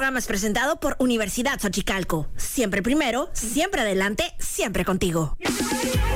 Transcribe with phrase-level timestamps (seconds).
[0.00, 2.26] Programa es presentado por Universidad Xochicalco.
[2.38, 5.36] Siempre primero, siempre adelante, siempre contigo.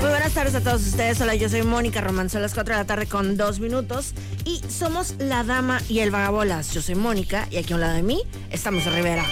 [0.00, 1.20] Muy buenas tardes a todos ustedes.
[1.20, 2.30] Hola, yo soy Mónica Román.
[2.30, 4.14] Son las 4 de la tarde con 2 minutos.
[4.46, 6.72] Y somos la dama y el vagabolas.
[6.72, 9.26] Yo soy Mónica y aquí a un lado de mí estamos Rivera.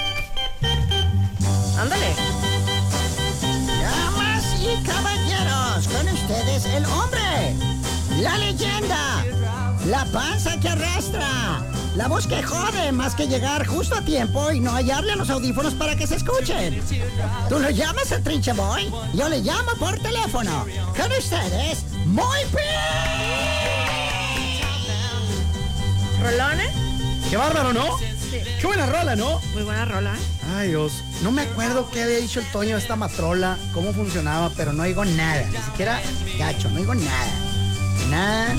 [1.78, 2.14] Ándale.
[3.80, 7.54] Damas y caballeros, con ustedes el hombre,
[8.20, 9.24] la leyenda,
[9.86, 14.60] la panza que arrastra, la voz que jode más que llegar justo a tiempo y
[14.60, 16.82] no hallarle a los audífonos para que se escuchen.
[17.48, 20.64] Tú lo llamas al trinche boy, yo le llamo por teléfono.
[20.96, 22.38] Con ustedes, muy
[26.22, 26.70] ¿Rolones?
[27.28, 27.98] Qué bárbaro, ¿no?
[28.30, 29.40] Qué buena rola, ¿no?
[29.54, 30.14] Muy buena rola.
[30.56, 31.02] Ay, Dios.
[31.22, 35.04] No me acuerdo qué había dicho el Toño esta matrola, cómo funcionaba, pero no digo
[35.04, 35.44] nada.
[35.50, 36.00] Ni siquiera
[36.38, 37.32] gacho, no digo nada.
[38.08, 38.54] Nada.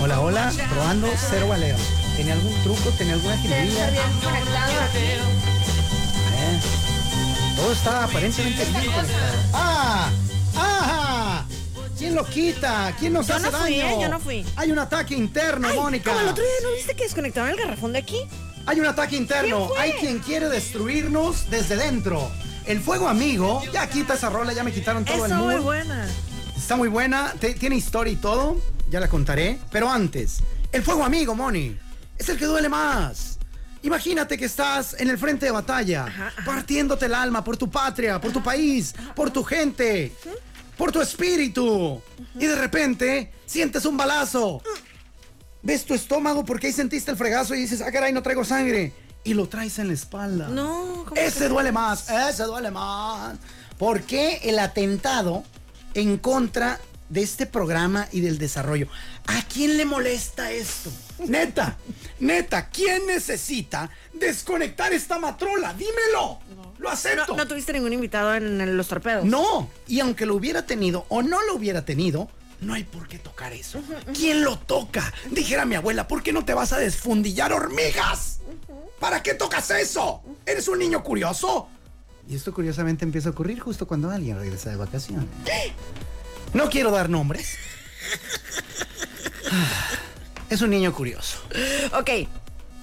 [0.00, 1.76] Hola, hola, probando cero baleo.
[2.16, 2.90] ¿Tenía algún truco?
[2.98, 3.88] ¿Tenía alguna jiribilla?
[3.88, 3.92] Eh,
[7.56, 9.32] Todo está aparentemente bien conectado.
[9.54, 10.10] ¡Ah!
[10.56, 11.44] ¡Ah!
[11.98, 12.94] ¿Quién lo quita?
[12.98, 13.96] ¿Quién nos Yo hace no fui, daño?
[13.96, 13.98] ¿eh?
[14.02, 14.44] Yo no fui.
[14.56, 16.10] Hay un ataque interno, Ay, Mónica.
[16.10, 18.18] Como el otro día, ¿no viste que desconectaron el garrafón de aquí?
[18.66, 19.56] Hay un ataque interno.
[19.56, 19.80] ¿Quién fue?
[19.80, 22.30] Hay quien quiere destruirnos desde dentro.
[22.66, 26.06] El fuego amigo, ya quita esa rola, ya me quitaron todo el Está muy buena.
[26.56, 28.56] Está muy buena, tiene historia y todo,
[28.88, 29.58] ya la contaré.
[29.72, 30.38] Pero antes,
[30.70, 31.76] el fuego amigo, Moni,
[32.22, 33.38] es el que duele más.
[33.82, 36.44] Imagínate que estás en el frente de batalla, Ajá, ajá.
[36.44, 40.12] partiéndote el alma por tu patria, por tu país, por tu gente,
[40.78, 42.00] por tu espíritu.
[42.36, 44.62] Y de repente sientes un balazo.
[45.62, 48.92] Ves tu estómago porque ahí sentiste el fregazo y dices, ah, caray, no traigo sangre.
[49.24, 50.48] Y lo traes en la espalda.
[50.48, 53.36] No, ¿cómo Ese duele más, ese duele más.
[53.78, 55.44] ¿Por qué el atentado
[55.94, 56.80] en contra
[57.12, 58.88] de este programa y del desarrollo?
[59.26, 60.90] ¿A quién le molesta esto?
[61.26, 61.76] Neta,
[62.20, 65.74] neta, ¿quién necesita desconectar esta matrola?
[65.74, 66.40] Dímelo.
[66.78, 67.32] Lo acepto.
[67.32, 69.24] No, no tuviste ningún invitado en, en los torpedos.
[69.24, 72.30] No, y aunque lo hubiera tenido o no lo hubiera tenido,
[72.62, 73.80] no hay por qué tocar eso.
[74.14, 75.12] ¿Quién lo toca?
[75.30, 78.38] Dijera mi abuela, ¿por qué no te vas a desfundillar hormigas?
[78.98, 80.22] ¿Para qué tocas eso?
[80.46, 81.68] ¿Eres un niño curioso?
[82.28, 85.26] Y esto curiosamente empieza a ocurrir justo cuando alguien regresa de vacaciones.
[86.54, 87.56] No quiero dar nombres.
[90.50, 91.38] Es un niño curioso.
[91.98, 92.10] Ok,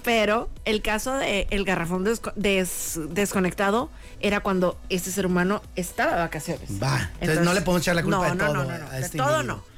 [0.04, 3.90] pero el caso de el garrafón des- desconectado
[4.22, 6.70] era cuando este ser humano estaba de vacaciones.
[6.82, 8.78] Va, entonces no le podemos echar la culpa no, de no, todo No, no, a
[8.80, 9.64] no, de este todo individuo.
[9.64, 9.70] no.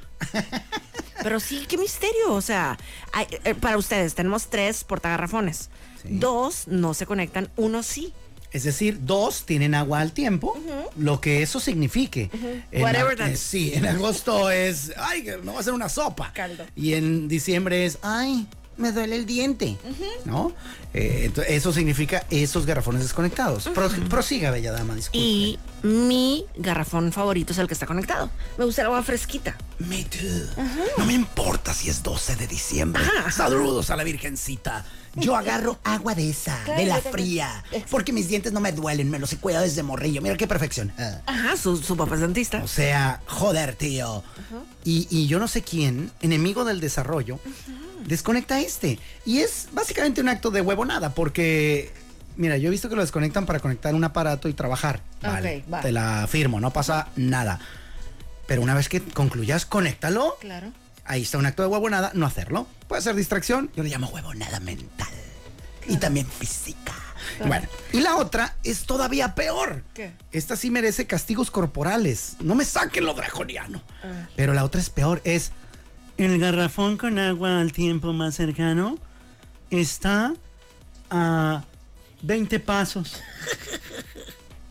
[1.22, 2.32] Pero sí, qué misterio.
[2.32, 2.78] O sea,
[3.12, 5.68] hay- eh, para ustedes tenemos tres portagarrafones.
[6.02, 6.08] Sí.
[6.18, 8.12] Dos no se conectan, uno sí.
[8.52, 10.58] Es decir, dos tienen agua al tiempo,
[10.96, 12.30] lo que eso signifique.
[12.70, 16.32] En Whatever that- eh, sí, en agosto es, ay, no va a ser una sopa.
[16.34, 16.64] Caldo.
[16.76, 18.46] Y en diciembre es, ay,
[18.76, 19.76] me duele el diente.
[20.26, 20.52] ¿No?
[20.94, 23.68] Eh, ento- eso significa esos garrafones desconectados.
[23.68, 25.18] Pro- prosiga, bella dama, disculpe.
[25.26, 28.28] Y mi garrafón favorito es el que está conectado.
[28.58, 29.56] Me gusta el agua fresquita.
[29.78, 30.62] Me too.
[30.98, 33.02] No me importa si es 12 de diciembre.
[33.30, 34.84] Saludos a la Virgencita.
[35.14, 37.12] Yo agarro agua de esa, Claro, de la también.
[37.12, 37.64] fría.
[37.90, 40.22] Porque mis dientes no me duelen, me los he cuidado desde morrillo.
[40.22, 40.90] Mira qué perfección.
[40.98, 41.20] Ah.
[41.26, 42.62] Ajá, su, su papá es dentista.
[42.62, 44.22] O sea, joder, tío.
[44.84, 47.38] y, y yo no sé quién, enemigo del desarrollo,
[48.06, 48.98] desconecta este.
[49.26, 51.92] Y es básicamente un acto de huevonada, porque,
[52.36, 55.02] mira, yo he visto que lo desconectan para conectar un aparato y trabajar.
[55.20, 55.80] Vale, va.
[55.82, 57.60] te la firmo, no pasa nada.
[58.46, 60.36] Pero una vez que concluyas, conéctalo.
[60.40, 60.72] Claro.
[61.04, 62.66] Ahí está un acto de huevonada, no hacerlo.
[62.88, 65.08] Puede ser distracción, yo le llamo huevonada mental.
[65.88, 66.94] Y también física.
[67.46, 69.82] Bueno, y la otra es todavía peor.
[69.94, 70.12] ¿Qué?
[70.30, 72.36] Esta sí merece castigos corporales.
[72.40, 73.82] No me saquen lo draconiano.
[74.04, 74.28] Ah.
[74.36, 75.50] Pero la otra es peor, es
[76.18, 78.98] el garrafón con agua al tiempo más cercano
[79.80, 80.34] está
[81.10, 81.64] a
[82.22, 83.20] 20 pasos.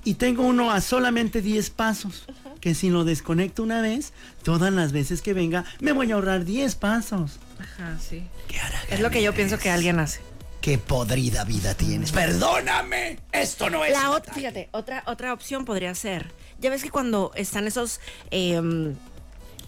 [0.04, 2.26] Y tengo uno a solamente 10 pasos.
[2.62, 4.14] Que si lo desconecto una vez,
[4.44, 7.40] todas las veces que venga, me voy a ahorrar 10 pasos.
[7.60, 8.24] Ajá, sí.
[8.48, 8.80] ¿Qué hará?
[8.90, 10.22] Es lo que yo pienso que alguien hace.
[10.62, 12.12] Qué podrida vida tienes.
[12.12, 13.18] Perdóname.
[13.32, 13.92] Esto no es.
[13.94, 14.40] La otra, ataque.
[14.40, 16.32] fíjate, otra, otra opción podría ser.
[16.60, 18.00] Ya ves que cuando están esos
[18.30, 18.62] eh,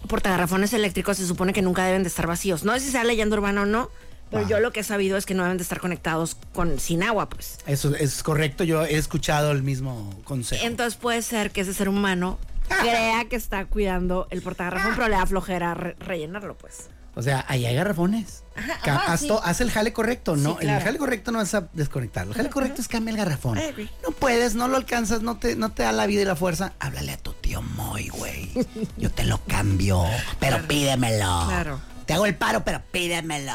[0.06, 2.64] portagarrafones eléctricos se supone que nunca deben de estar vacíos.
[2.64, 3.90] No sé si sea leyenda urbana o no,
[4.30, 4.48] pero Ah.
[4.48, 7.28] yo lo que he sabido es que no deben de estar conectados con sin agua,
[7.28, 7.58] pues.
[7.66, 8.62] Eso es correcto.
[8.64, 10.64] Yo he escuchado el mismo consejo.
[10.64, 12.38] Entonces puede ser que ese ser humano
[12.68, 16.88] crea que está cuidando el portagarrafón, pero le da flojera re- rellenarlo, pues.
[17.16, 18.42] O sea, ahí hay garrafones.
[18.56, 19.28] Ajá, haz, sí.
[19.28, 20.54] to- haz el jale correcto, ¿no?
[20.54, 20.78] Sí, claro.
[20.78, 22.32] El jale correcto no es a desconectarlo.
[22.32, 23.56] El jale correcto es cambia el garrafón.
[24.02, 26.72] No puedes, no lo alcanzas, no te, no te da la vida y la fuerza.
[26.80, 28.50] Háblale a tu tío Moy, güey.
[28.96, 30.04] Yo te lo cambio,
[30.40, 31.44] pero pídemelo.
[31.46, 31.80] Claro.
[32.06, 33.52] Te hago el paro, pero pídemelo.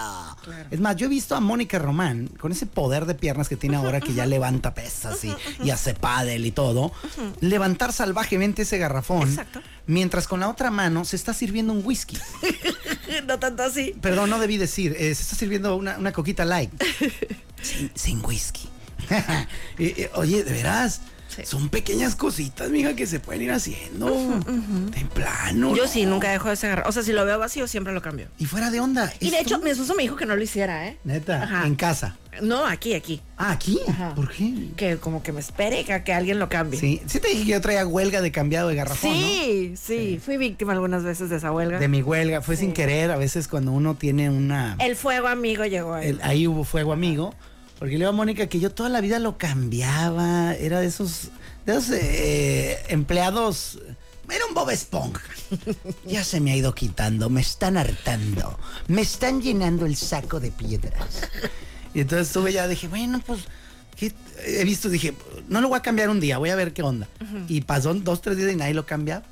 [0.71, 3.75] Es más, yo he visto a Mónica Román con ese poder de piernas que tiene
[3.77, 6.91] ahora que ya levanta pesas y, y hace pádel y todo.
[7.41, 9.29] Levantar salvajemente ese garrafón.
[9.29, 9.61] Exacto.
[9.85, 12.17] Mientras con la otra mano se está sirviendo un whisky.
[13.27, 13.95] no tanto así.
[14.01, 14.95] Perdón, no debí decir.
[14.97, 16.71] eh, se está sirviendo una, una coquita light.
[17.61, 18.67] sin, sin whisky.
[20.15, 21.01] Oye, de veras.
[21.39, 21.45] Sí.
[21.45, 24.07] Son pequeñas cositas, mija, que se pueden ir haciendo.
[24.95, 25.75] En plano.
[25.75, 25.89] Yo ¿no?
[25.89, 26.89] sí, nunca dejo ese garrafón.
[26.89, 28.27] O sea, si lo veo vacío, siempre lo cambio.
[28.37, 29.11] Y fuera de onda.
[29.19, 30.97] Y de hecho, mi esposo me dijo que no lo hiciera, ¿eh?
[31.03, 31.65] Neta, Ajá.
[31.67, 32.17] en casa.
[32.41, 33.21] No, aquí, aquí.
[33.37, 33.79] Ah, aquí.
[33.87, 34.15] Ajá.
[34.15, 34.69] ¿Por qué?
[34.77, 36.79] Que como que me espere que, que alguien lo cambie.
[36.79, 40.37] Sí, sí te dije que yo traía huelga de cambiado de garrafón, sí, sí, Fui
[40.37, 41.79] víctima algunas veces de esa huelga.
[41.79, 42.41] De mi huelga.
[42.41, 44.75] Fue sin querer, a veces cuando uno tiene una...
[44.79, 46.09] El fuego amigo llegó ahí.
[46.09, 47.33] el- ahí hubo fuego amigo.
[47.79, 50.53] Porque le digo a Mónica que yo toda la vida lo cambiaba.
[50.53, 51.29] Era de esos,
[51.65, 53.79] de esos eh, empleados.
[54.29, 55.23] Era un Bob Esponja.
[56.05, 57.29] Ya se me ha ido quitando.
[57.29, 58.59] Me están hartando.
[58.87, 61.21] Me están llenando el saco de piedras.
[61.93, 63.41] Y entonces estuve ya, dije, bueno, pues.
[63.95, 64.13] ¿qué?
[64.45, 65.13] He visto, dije,
[65.47, 67.07] no lo voy a cambiar un día, voy a ver qué onda.
[67.47, 69.23] Y pasó dos, tres días y nadie lo cambiaba.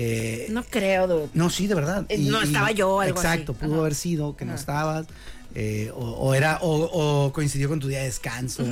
[0.00, 1.28] Eh, No creo, dude.
[1.34, 2.06] no, sí, de verdad.
[2.08, 3.60] Eh, no, estaba yo o algo Exacto, así.
[3.62, 3.80] pudo Ajá.
[3.80, 4.60] haber sido que no Ajá.
[4.60, 5.06] estabas.
[5.54, 8.64] eh, o, o era, o, o coincidió con tu día de descanso.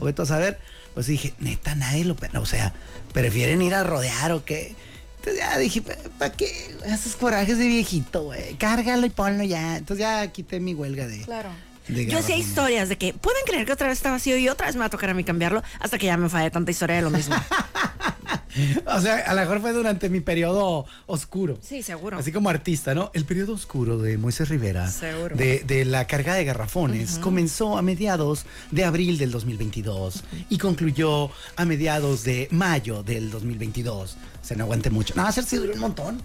[0.00, 0.58] O vete a saber.
[0.94, 2.16] Pues dije, neta, nadie lo.
[2.40, 2.72] O sea,
[3.12, 4.76] prefieren ir a rodear o qué.
[5.16, 5.82] Entonces ya dije,
[6.18, 6.76] ¿para qué?
[6.86, 8.54] Esos corajes de viejito, güey.
[8.54, 9.78] Cárgalo y ponlo ya.
[9.78, 11.22] Entonces ya quité mi huelga de.
[11.22, 11.48] Claro.
[11.88, 12.36] Yo garrafón.
[12.38, 14.86] historias de que pueden creer que otra vez está vacío y otra vez me va
[14.86, 17.34] a tocar a mí cambiarlo hasta que ya me fallé tanta historia de lo mismo.
[18.86, 21.58] O sea, a lo mejor fue durante mi periodo oscuro.
[21.62, 22.18] Sí, seguro.
[22.18, 23.10] Así como artista, ¿no?
[23.14, 25.36] El periodo oscuro de Moisés Rivera, Seguro.
[25.36, 31.30] de, de la carga de garrafones, comenzó a mediados de abril del 2022 y concluyó
[31.56, 34.16] a mediados de mayo del 2022.
[34.42, 35.14] Se no aguante mucho.
[35.14, 36.22] No, sí duró un montón.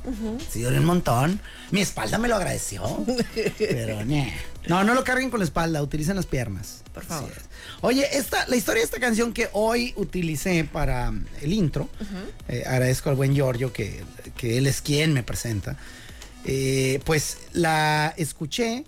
[0.49, 1.39] Sí duró un montón.
[1.71, 2.83] Mi espalda me lo agradeció.
[3.57, 4.33] pero, ñe.
[4.67, 6.83] No, no lo carguen con la espalda, utilicen las piernas.
[6.93, 7.31] Por favor.
[7.81, 11.89] Oye, esta, la historia de esta canción que hoy utilicé para mm, el intro,
[12.47, 14.03] eh, agradezco al buen Giorgio que,
[14.37, 15.75] que él es quien me presenta,
[16.45, 18.85] eh, pues la escuché,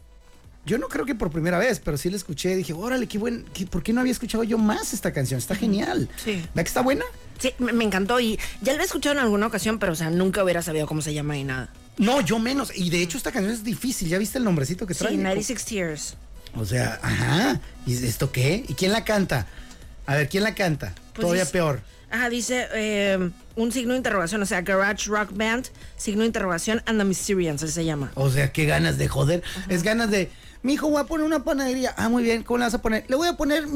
[0.66, 3.45] yo no creo que por primera vez, pero sí la escuché, dije, órale, qué buen,
[3.54, 5.38] qué- ¿por qué no había escuchado yo más esta canción?
[5.38, 6.10] Está genial.
[6.24, 6.36] Sí.
[6.36, 7.06] ¿Verdad que está buena?
[7.39, 10.10] Sí, me, me encantó y ya lo he escuchado en alguna ocasión, pero o sea,
[10.10, 11.69] nunca hubiera sabido cómo se llama ni nada.
[11.97, 12.71] No, yo menos.
[12.75, 15.15] Y de hecho esta canción es difícil, ¿ya viste el nombrecito que Sí, trae?
[15.18, 16.15] 96 Tears.
[16.57, 17.59] O sea, ajá.
[17.86, 18.63] ¿Y esto qué?
[18.68, 19.47] ¿Y quién la canta?
[20.06, 20.94] A ver, ¿quién la canta?
[21.13, 21.81] Pues Todavía dice- peor.
[22.12, 25.65] Ajá, dice eh, un signo de interrogación, o sea, Garage Rock Band,
[25.97, 28.12] signo de interrogación, and the Mysterians, así se llama.
[28.15, 29.44] O sea, qué ganas de joder.
[29.68, 30.30] Es ganas de.
[30.63, 31.94] Mi hijo, voy a poner una panadería.
[31.98, 32.44] Ah, muy bien.
[32.44, 33.03] ¿Cómo le vas a poner?
[33.07, 33.68] Le voy a poner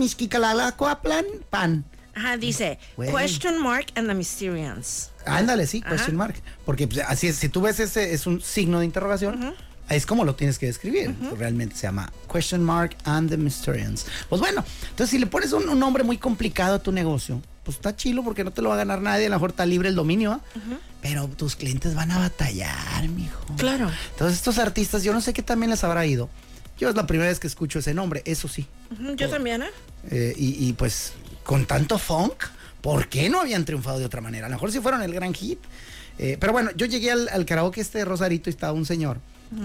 [1.02, 1.84] plan pan.
[2.16, 3.12] Ajá, dice Güey.
[3.12, 5.12] question mark and the Mysterians.
[5.26, 5.96] Ándale, sí, Ajá.
[5.96, 6.36] question mark.
[6.66, 9.54] Porque pues, así es, si tú ves ese, es un signo de interrogación.
[9.90, 11.16] Es como lo tienes que describir.
[11.38, 14.06] Realmente se llama Question Mark and the Mysterians.
[14.30, 17.78] Pues bueno, entonces si le pones un, un nombre muy complicado a tu negocio, pues
[17.78, 19.26] está chilo porque no te lo va a ganar nadie.
[19.26, 20.42] A lo mejor está libre el dominio, ¿ah?
[21.02, 23.40] Pero tus clientes van a batallar, mijo.
[23.58, 23.90] Claro.
[24.12, 26.30] Entonces estos artistas, yo no sé qué también les habrá ido.
[26.78, 28.68] Yo es la primera vez que escucho ese nombre, eso sí.
[28.92, 29.70] Ujú, Yo también, ¿eh?
[30.12, 31.14] Eh, y, y, pues
[31.50, 32.44] con tanto funk,
[32.80, 34.46] ¿por qué no habían triunfado de otra manera?
[34.46, 35.58] A lo mejor si fueron el gran hit.
[36.20, 39.18] Eh, pero bueno, yo llegué al, al karaoke este de Rosarito y estaba un señor,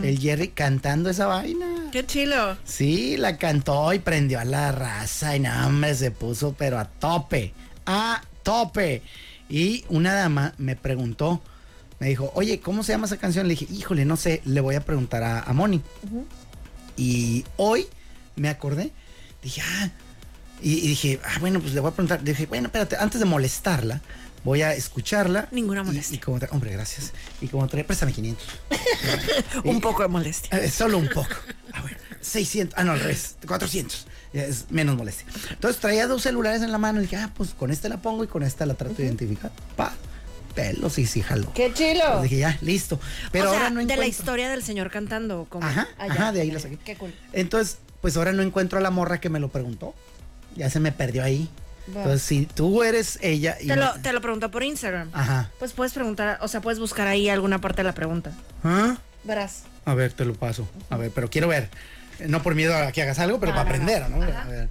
[0.03, 1.67] el Jerry, cantando esa vaina.
[1.93, 2.57] Qué chilo.
[2.65, 6.87] Sí, la cantó y prendió a la raza y nada, hombre, se puso pero a
[6.87, 7.53] tope,
[7.85, 9.03] a tope.
[9.51, 11.43] Y una dama me preguntó,
[11.99, 13.47] me dijo, oye, ¿cómo se llama esa canción?
[13.47, 15.83] Le dije, híjole, no sé, le voy a preguntar a, a Moni.
[16.97, 17.89] Y hoy
[18.37, 18.91] me acordé,
[19.43, 19.91] dije, ah,
[20.63, 22.23] y, y dije, ah, bueno, pues le voy a preguntar.
[22.23, 24.01] Dije, bueno, espérate, antes de molestarla,
[24.45, 25.49] voy a escucharla.
[25.51, 26.17] Ninguna Y- molestia.
[26.17, 27.13] Y, como tra- hombre, gracias.
[27.41, 28.47] Y como trae, préstame 500.
[29.65, 30.59] Un poco de molestia.
[30.59, 31.35] Eh, solo un poco.
[31.73, 32.79] A ver, 600.
[32.79, 33.37] Ah, no, al revés.
[33.47, 34.07] 400.
[34.33, 35.27] Ya Es menos molestia.
[35.51, 38.25] Entonces traía dos celulares en la mano y dije, ah, pues con este la pongo
[38.25, 39.53] y con esta la trato de identificar.
[39.77, 39.93] Pa,
[40.55, 41.53] pelos y sí, jalo.
[41.55, 42.23] Qué chilo.
[42.23, 42.99] dije, ya, listo.
[43.33, 44.03] Pero o sea, ahora no de encuentro.
[44.03, 45.47] la historia del señor cantando.
[45.49, 46.13] Como Ajá, allá.
[46.15, 46.79] ajá, de ahí la saqué.
[46.85, 47.13] Qué cool.
[47.33, 49.95] Entonces, pues ahora no encuentro a la morra que me lo preguntó.
[50.57, 51.49] Ya se me perdió ahí.
[51.95, 52.01] Va.
[52.01, 53.67] Entonces, si tú eres ella y.
[53.67, 55.11] Te lo, te lo preguntó por Instagram.
[55.13, 55.51] Ajá.
[55.59, 58.33] Pues puedes preguntar, o sea, puedes buscar ahí alguna parte de la pregunta.
[58.63, 58.97] ¿Ah?
[59.25, 59.65] Verás.
[59.85, 60.67] A ver, te lo paso.
[60.91, 61.69] A ver, pero quiero ver.
[62.27, 63.75] No por miedo a que hagas algo, pero No, para no.
[63.75, 64.23] aprender, ¿no?
[64.23, 64.69] A ver.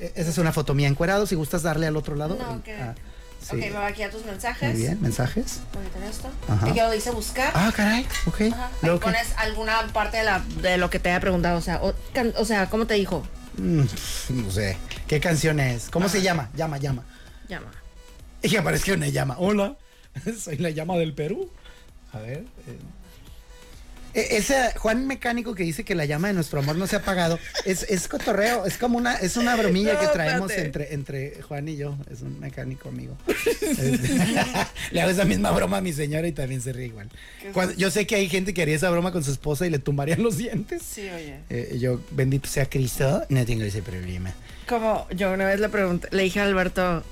[0.00, 1.26] Eh, Esa es una foto mía encuerado.
[1.26, 2.36] Si gustas darle al otro lado.
[2.36, 2.94] No, que- ah,
[3.42, 3.56] Sí.
[3.56, 4.72] Ok, me voy aquí a tus mensajes.
[4.72, 5.62] Muy bien, mensajes.
[5.72, 6.30] Voy a esto.
[6.48, 6.64] Ajá.
[6.68, 7.50] Aquí lo dice buscar.
[7.56, 8.40] Ah, caray, ok.
[8.52, 8.70] Ajá.
[8.82, 11.58] Luego, pones alguna parte de, la, de lo que te haya preguntado.
[11.58, 11.92] O sea, o,
[12.36, 13.26] o sea ¿cómo te dijo?
[13.58, 13.82] Mm,
[14.30, 14.76] no sé.
[15.06, 15.90] ¿Qué canción es?
[15.90, 16.50] ¿Cómo se llama?
[16.56, 17.04] Llama, llama.
[17.48, 17.70] Llama.
[18.42, 19.36] Y apareció una llama.
[19.38, 19.76] Hola,
[20.38, 21.50] soy la llama del Perú.
[22.12, 22.38] A ver.
[22.66, 22.78] eh.
[24.14, 26.98] E- Ese Juan Mecánico que dice que la llama de nuestro amor no se ha
[27.00, 30.94] apagado, es, es cotorreo, es como una, es una bromilla No, que traemos espérate.
[30.94, 31.96] entre, entre Juan y yo.
[32.10, 33.16] Es un mecánico amigo.
[34.90, 37.08] Le hago esa misma broma a mi señora y también se ríe igual.
[37.52, 39.78] Cuando- yo sé que hay gente que haría esa broma con su esposa y le
[39.78, 40.82] tumbarían los dientes.
[40.82, 41.36] Sí, oye.
[41.50, 44.32] Eh, yo, bendito sea Cristo, no tengo ese problema.
[44.68, 47.02] Como yo una vez le pregunté, le dije a Alberto,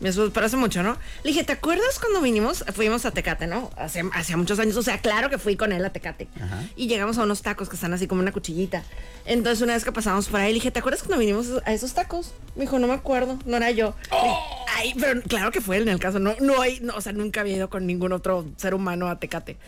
[0.00, 0.96] mi esposo, pero hace mucho, ¿no?
[1.22, 2.64] Le dije, ¿te acuerdas cuando vinimos?
[2.74, 3.70] Fuimos a Tecate, ¿no?
[3.76, 4.76] Hace, hace muchos años.
[4.76, 6.28] O sea, claro que fui con él a Tecate.
[6.40, 6.62] Ajá.
[6.76, 8.82] Y llegamos a unos tacos que están así como una cuchillita.
[9.24, 11.94] Entonces, una vez que pasamos por ahí, le dije, ¿te acuerdas cuando vinimos a esos
[11.94, 12.32] tacos?
[12.56, 13.94] Me dijo, no me acuerdo, no era yo.
[14.10, 14.34] Dije,
[14.74, 16.18] Ay, pero claro que fue él en el caso.
[16.18, 19.20] No, no hay, no, o sea, nunca había ido con ningún otro ser humano a
[19.20, 19.58] Tecate.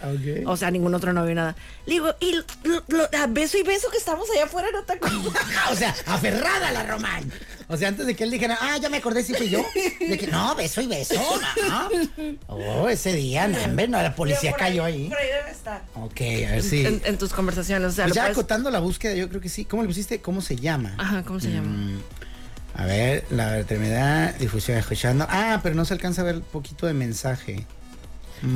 [0.47, 1.55] O sea, ningún otro novio, nada.
[1.87, 2.33] Le digo, y
[2.65, 5.13] lo- lo- a beso y beso que estamos allá afuera en tacos.
[5.71, 7.31] o sea, aferrada a la Román.
[7.69, 9.65] O sea, antes de que él dijera, Ah, ya me acordé si fui yo.
[10.01, 11.15] De que no, beso y beso.
[11.69, 11.89] ¿no?
[12.49, 15.09] Oh, ese día, no, hombre, no, la policía ahí- cayó ahí.
[15.09, 15.83] Por ahí debe estar.
[15.95, 16.85] ok, a ver si.
[16.87, 17.89] En, en tus conversaciones.
[17.89, 19.65] O sea, Pues ya puedes- acotando la búsqueda, yo creo que sí.
[19.65, 20.21] ¿Cómo le pusiste?
[20.21, 20.95] ¿Cómo se llama?
[20.99, 21.69] Ajá, ¿cómo se llama?
[21.69, 22.01] Mm,
[22.77, 25.27] a ver, la enfermedad, difusión escuchando.
[25.29, 27.67] Ah, pero no se alcanza a ver poquito de mensaje.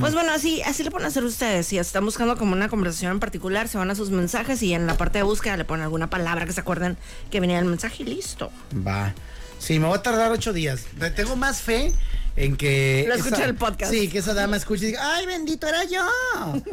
[0.01, 1.67] Pues bueno, así, así le pueden hacer ustedes.
[1.67, 4.87] Si están buscando como una conversación en particular, se van a sus mensajes y en
[4.87, 6.97] la parte de búsqueda le ponen alguna palabra que se acuerden
[7.31, 8.51] que venía en el mensaje y listo.
[8.87, 9.15] Va.
[9.59, 10.85] Sí, me voy a tardar ocho días.
[11.17, 11.93] Tengo más fe
[12.39, 13.05] en que.
[13.09, 13.93] Lo escuche el podcast.
[13.93, 16.07] Sí, que esa dama escuche y diga, ¡ay, bendito era yo!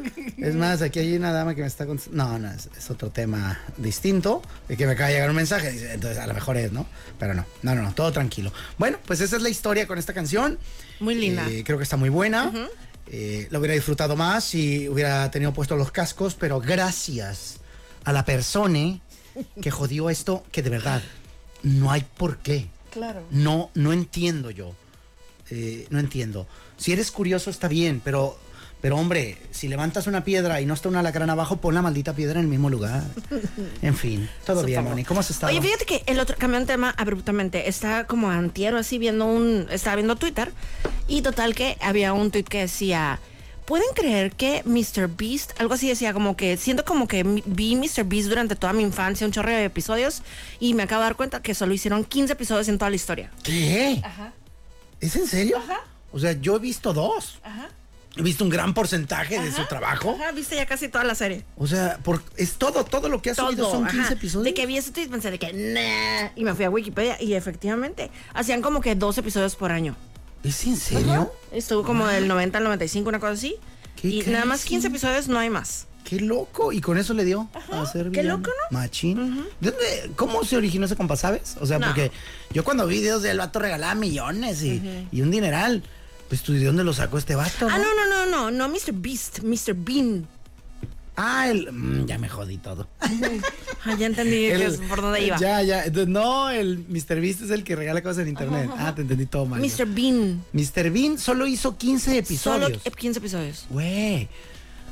[0.37, 1.85] es más, aquí hay una dama que me está.
[2.11, 4.41] No, no, es, es otro tema distinto.
[4.69, 5.93] Y que me acaba de llegar un mensaje.
[5.93, 6.85] Entonces, a lo mejor es, ¿no?
[7.19, 8.53] Pero no, no, no, no, todo tranquilo.
[8.77, 10.59] Bueno, pues esa es la historia con esta canción.
[10.99, 11.49] Muy linda.
[11.49, 12.51] Eh, creo que está muy buena.
[13.07, 17.57] Eh, lo hubiera disfrutado más si hubiera tenido puestos los cascos, pero gracias
[18.03, 18.99] a la persona
[19.61, 21.01] que jodió esto, que de verdad
[21.63, 22.67] no hay por qué.
[22.91, 23.23] Claro.
[23.29, 24.73] No, no entiendo yo.
[25.49, 26.47] Eh, no entiendo.
[26.77, 28.37] Si eres curioso está bien, pero,
[28.81, 32.13] pero hombre, si levantas una piedra y no está una alacrán abajo, pon la maldita
[32.13, 33.03] piedra en el mismo lugar.
[33.81, 34.89] En fin, todo bien, Supongo.
[34.91, 35.03] Moni.
[35.03, 35.51] ¿Cómo has estado?
[35.51, 37.67] Oye, fíjate que el otro cambió de tema abruptamente.
[37.69, 39.67] Estaba como antiero así viendo un.
[39.71, 40.51] Estaba viendo Twitter.
[41.07, 43.19] Y total que había un tweet que decía.
[43.65, 45.09] ¿Pueden creer que Mr.
[45.17, 48.03] Beast, algo así decía, como que siento como que vi Mr.
[48.03, 50.21] Beast durante toda mi infancia, un chorro de episodios,
[50.59, 53.31] y me acabo de dar cuenta que solo hicieron 15 episodios en toda la historia.
[53.41, 53.99] ¿Qué?
[54.03, 54.33] Ajá,
[55.01, 55.57] ¿Es en serio?
[55.57, 55.79] Ajá.
[56.11, 57.39] O sea, yo he visto dos.
[57.43, 57.69] ajá.
[58.17, 60.15] He visto un gran porcentaje de su trabajo.
[60.19, 61.43] Ajá, viste ya casi toda la serie.
[61.57, 64.13] O sea, por, es todo, todo lo que has subido son 15 ajá.
[64.13, 64.45] episodios.
[64.45, 67.33] De que vi ese tweet pensé de que nah, y me fui a Wikipedia y
[67.33, 69.95] efectivamente hacían como que dos episodios por año.
[70.43, 71.33] ¿Es en serio?
[71.51, 73.55] Estuvo como del 90 al 95, una cosa así.
[73.99, 74.69] ¿Qué Y nada más crees?
[74.69, 75.87] 15 episodios, no hay más.
[76.03, 76.71] Qué loco.
[76.71, 78.77] Y con eso le dio a hacer qué loco, ¿no?
[78.79, 79.43] Machín.
[79.59, 81.55] ¿De dónde- ¿Cómo se originó ese compa, sabes?
[81.59, 81.87] O sea, No.
[81.87, 82.11] porque
[82.51, 85.83] yo cuando vi videos del vato regalaba millones y, y un dineral.
[86.29, 87.67] Pues tú, ¿de dónde lo sacó este vato?
[87.69, 88.93] Ah, no, no, no, no, no Mr.
[88.93, 89.75] Beast, Mr.
[89.75, 90.27] Bean.
[91.17, 91.71] Ah, el.
[91.71, 92.87] mm, ya me jodí todo.
[93.87, 95.37] Ah, ya entendí que es por dónde iba.
[95.37, 95.85] Ya, ya.
[96.07, 97.21] No, el Mr.
[97.21, 98.67] Beast es el que regala cosas en internet.
[98.79, 99.61] Ah, te entendí todo mal.
[99.61, 99.85] Mr.
[99.85, 100.43] Bean.
[100.53, 100.89] Mr.
[100.89, 102.17] Bean solo hizo 15 Solo
[102.65, 102.81] episodios.
[102.95, 103.65] 15 episodios.
[103.69, 104.27] Güey,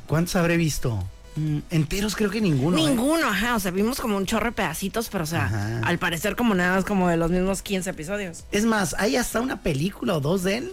[0.05, 1.03] ¿cuántos habré visto?
[1.37, 2.77] Mm, enteros creo que ninguno.
[2.77, 2.81] ¿eh?
[2.81, 3.55] Ninguno, ajá.
[3.55, 5.79] O sea, vimos como un chorro de pedacitos, pero o sea, Ajá.
[5.83, 8.43] al parecer como nada más como de los mismos 15 episodios.
[8.51, 10.71] Es más, hay hasta una película o dos de él.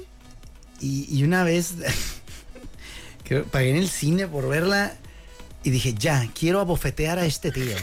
[0.80, 1.74] Y, una vez
[3.50, 4.96] pagué en el cine por verla
[5.62, 7.76] y dije, ya, quiero abofetear a este tío.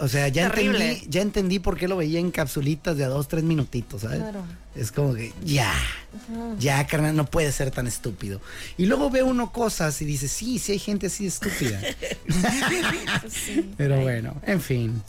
[0.00, 0.90] O sea, ya Terrible.
[0.92, 4.18] entendí, ya entendí por qué lo veía en capsulitas de a dos, tres minutitos, ¿sabes?
[4.20, 4.44] Claro.
[4.74, 5.72] Es como que, ya,
[6.58, 8.40] ya, carnal, no puede ser tan estúpido.
[8.76, 11.80] Y luego ve uno cosas y dice, sí, sí hay gente así estúpida.
[13.76, 15.02] Pero bueno, en fin,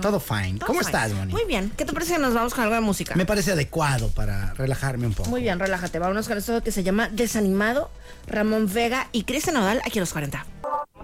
[0.00, 0.58] todo fine.
[0.58, 0.88] Todo ¿Cómo fine.
[0.90, 1.32] estás, Moni?
[1.32, 1.72] Muy bien.
[1.76, 3.14] ¿Qué te parece que nos vamos con algo de música?
[3.16, 5.28] Me parece adecuado para relajarme un poco.
[5.28, 5.98] Muy bien, relájate.
[5.98, 7.90] Vámonos con esto que se llama Desanimado,
[8.28, 10.46] Ramón Vega y Cristian Nodal aquí a los 40.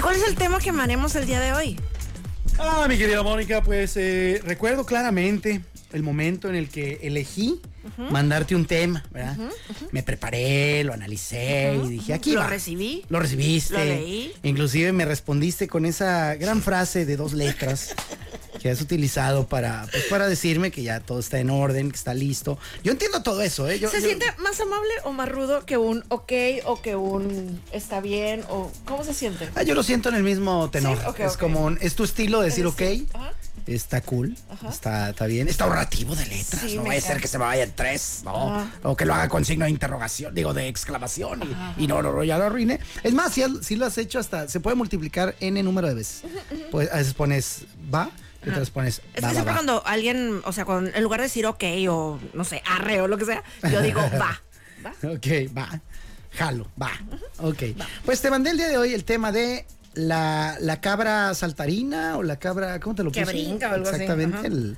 [0.00, 1.78] ¿Y cuál es el tema que amaremos el día de hoy?
[2.58, 5.60] Ah, mi querida Mónica, pues eh, recuerdo claramente
[5.92, 7.60] el momento en el que elegí
[8.10, 9.36] mandarte un tema, ¿verdad?
[9.92, 12.46] Me preparé, lo analicé y dije, aquí Lo va.
[12.46, 13.04] recibí.
[13.10, 13.74] Lo recibiste.
[13.74, 14.32] Lo leí.
[14.42, 17.94] Inclusive me respondiste con esa gran frase de dos letras
[18.60, 22.14] que has utilizado para, pues, para decirme que ya todo está en orden, que está
[22.14, 22.58] listo.
[22.82, 23.78] Yo entiendo todo eso, ¿eh?
[23.78, 26.32] Yo- ¿Se yo- siente más amable o más rudo que un ok
[26.64, 29.48] o que un está bien o cómo se siente?
[29.54, 30.98] Ah, yo lo siento en el mismo tenor.
[31.16, 32.82] Sí, es como, un- es tu estilo decir, ok.
[33.14, 33.32] Ajá.
[33.66, 34.36] está cool,
[34.68, 36.62] está, está bien, está ahorrativo de letras.
[36.62, 38.68] Sí, no vaya a ser que se me vaya en tres, ¿no?
[38.82, 41.40] O que lo haga con signo de interrogación, digo, de exclamación
[41.78, 42.80] y, y no, no, no, ya lo arruine.
[43.04, 46.22] Es más, si, si lo has hecho hasta, se puede multiplicar n número de veces.
[46.72, 47.60] Pues a veces pones
[47.94, 48.10] va
[48.44, 49.56] y otras pones Es va, que va, siempre va.
[49.58, 53.08] cuando alguien, o sea, cuando, en lugar de decir ok o no sé, arre o
[53.08, 54.40] lo que sea, yo digo va.
[54.84, 54.90] ¿Va?
[55.10, 55.80] Ok, va.
[56.32, 56.90] Jalo, va.
[57.38, 57.62] Ok.
[58.04, 62.22] Pues te mandé el día de hoy el tema de la, la cabra saltarina o
[62.22, 63.32] la cabra, ¿cómo te lo Que puse?
[63.32, 64.36] brinca o algo así, Exactamente.
[64.38, 64.46] ajá.
[64.46, 64.76] el-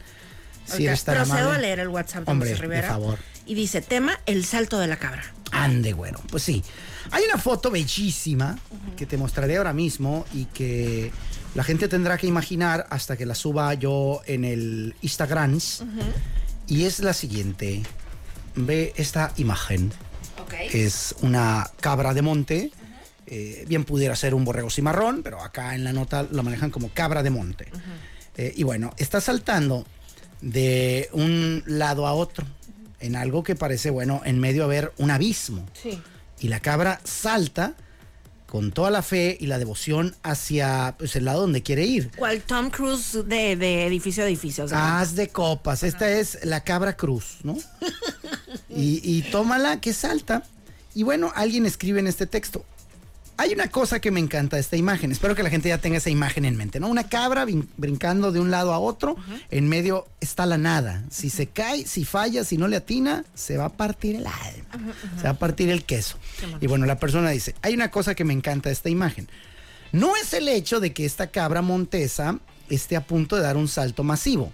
[0.65, 1.57] si tan procedo amable.
[1.57, 2.89] a leer el WhatsApp de Hombre, José de Rivera.
[2.89, 3.19] favor.
[3.47, 5.23] Y dice, tema, el salto de la cabra.
[5.51, 6.63] Ande, bueno, pues sí.
[7.11, 8.57] Hay una foto bellísima
[8.97, 11.11] que te mostraré ahora mismo y que
[11.55, 15.59] la gente tendrá que imaginar hasta que la suba yo en el Instagram.
[16.67, 17.83] Y es la siguiente.
[18.55, 19.93] Ve esta imagen.
[20.43, 20.55] Ok.
[20.73, 22.73] Es una cabra de monte.
[23.27, 26.89] Eh, bien pudiera ser un borrego cimarrón, pero acá en la nota lo manejan como
[26.91, 27.67] cabra de monte.
[28.37, 29.87] Eh, y bueno, está saltando
[30.41, 32.47] de un lado a otro
[33.01, 35.67] en algo que parece, bueno, en medio haber un abismo.
[35.75, 36.01] Sí.
[36.41, 37.75] Y la cabra salta
[38.53, 42.11] con toda la fe y la devoción hacia pues, el lado donde quiere ir.
[42.19, 44.65] ¿Cuál Tom Cruise de, de edificio a edificio?
[44.65, 45.83] o sea, Haz de copas.
[45.83, 47.57] Esta es la cabra cruz, ¿no?
[48.69, 50.43] y, y tómala que salta.
[50.95, 52.67] Y bueno, alguien escribe en este texto.
[53.39, 55.11] Hay una cosa que me encanta de esta imagen.
[55.11, 56.89] Espero que la gente ya tenga esa imagen en mente, ¿no?
[56.89, 59.17] Una cabra brin- brincando de un lado a otro.
[59.51, 61.03] En medio está la nada.
[61.11, 64.95] Si se cae, si falla, si no le atina, se va a partir el alma.
[65.17, 66.19] Se va a partir el queso.
[66.61, 69.29] Y bueno, la persona dice, hay una cosa que me encanta de esta imagen.
[69.93, 73.69] No es el hecho de que esta cabra montesa esté a punto de dar un
[73.69, 74.53] salto masivo,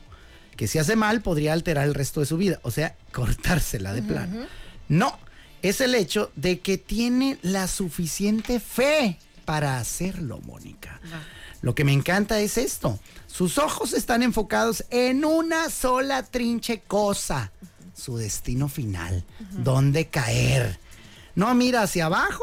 [0.56, 4.02] que si hace mal podría alterar el resto de su vida, o sea, cortársela de
[4.02, 4.46] plano.
[4.88, 5.16] No,
[5.62, 11.00] es el hecho de que tiene la suficiente fe para hacerlo, Mónica.
[11.62, 12.98] Lo que me encanta es esto.
[13.26, 17.52] Sus ojos están enfocados en una sola trinche cosa,
[17.94, 20.78] su destino final, dónde caer.
[21.34, 22.42] No mira hacia abajo,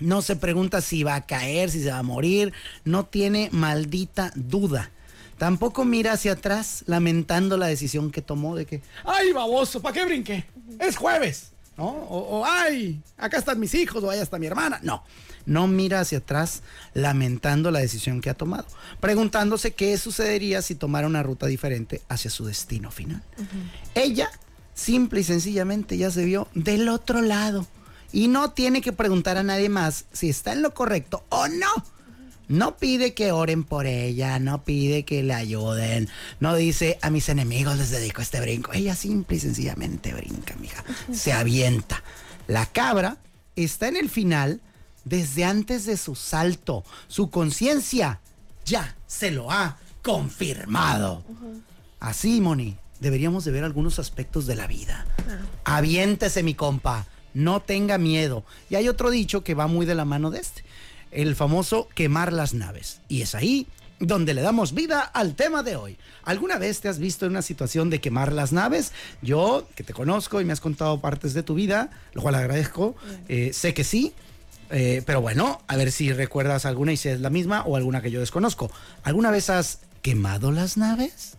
[0.00, 2.52] no se pregunta si va a caer, si se va a morir.
[2.84, 4.90] No tiene maldita duda.
[5.38, 10.04] Tampoco mira hacia atrás lamentando la decisión que tomó de que, ay, baboso, ¿para qué
[10.04, 10.46] brinqué?
[10.78, 11.53] Es jueves.
[11.76, 11.86] ¿No?
[11.86, 14.78] O, o, ay, acá están mis hijos o allá está mi hermana.
[14.82, 15.02] No,
[15.46, 18.66] no mira hacia atrás lamentando la decisión que ha tomado.
[19.00, 23.22] Preguntándose qué sucedería si tomara una ruta diferente hacia su destino final.
[23.94, 24.30] Ella,
[24.74, 27.66] simple y sencillamente, ya se vio del otro lado.
[28.12, 31.72] Y no tiene que preguntar a nadie más si está en lo correcto o no.
[32.48, 36.08] No pide que oren por ella, no pide que le ayuden,
[36.40, 38.72] no dice a mis enemigos les dedico este brinco.
[38.72, 40.84] Ella simple y sencillamente brinca, mija.
[41.12, 42.02] Se avienta.
[42.46, 43.16] La cabra
[43.56, 44.60] está en el final
[45.04, 46.84] desde antes de su salto.
[47.08, 48.20] Su conciencia
[48.64, 51.24] ya se lo ha confirmado.
[52.00, 55.06] Así, Moni, deberíamos de ver algunos aspectos de la vida.
[55.64, 57.06] Aviéntese, mi compa.
[57.32, 58.44] No tenga miedo.
[58.70, 60.64] Y hay otro dicho que va muy de la mano de este.
[61.14, 63.00] El famoso quemar las naves.
[63.08, 63.66] Y es ahí
[64.00, 65.96] donde le damos vida al tema de hoy.
[66.24, 68.92] ¿Alguna vez te has visto en una situación de quemar las naves?
[69.22, 72.96] Yo, que te conozco y me has contado partes de tu vida, lo cual agradezco,
[73.28, 74.12] eh, sé que sí.
[74.70, 78.02] Eh, pero bueno, a ver si recuerdas alguna y si es la misma o alguna
[78.02, 78.70] que yo desconozco.
[79.04, 81.36] ¿Alguna vez has quemado las naves?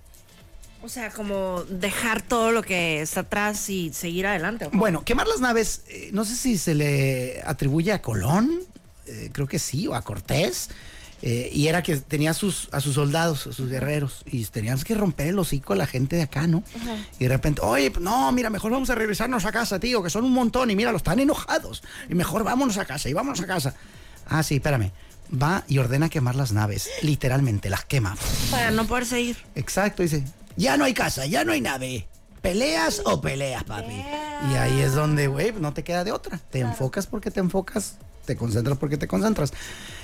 [0.83, 4.69] O sea, como dejar todo lo que está atrás y seguir adelante.
[4.71, 8.59] Bueno, quemar las naves, eh, no sé si se le atribuye a Colón,
[9.07, 10.69] eh, creo que sí, o a Cortés.
[11.21, 14.83] eh, y era que tenía a sus, a sus soldados, a sus guerreros, y teníamos
[14.83, 16.61] que romper el hocico a la gente de acá, ¿no?
[17.19, 20.25] Y de repente, oye, no, mira, mejor vamos a regresarnos a casa, tío, que son
[20.25, 23.47] un montón, y mira, los están enojados, y mejor vámonos a casa, y vámonos a
[23.47, 23.73] casa.
[24.27, 24.91] Ah, sí, espérame.
[25.33, 28.15] Va y ordena quemar las naves, literalmente, las quema.
[28.51, 29.37] Para no poder seguir.
[29.55, 30.23] Exacto, dice,
[30.57, 32.07] ya no hay casa, ya no hay nave.
[32.41, 33.95] ¿Peleas o peleas, papi?
[34.51, 36.39] Y ahí es donde, güey, no te queda de otra.
[36.51, 39.53] Te enfocas porque te enfocas, te concentras porque te concentras.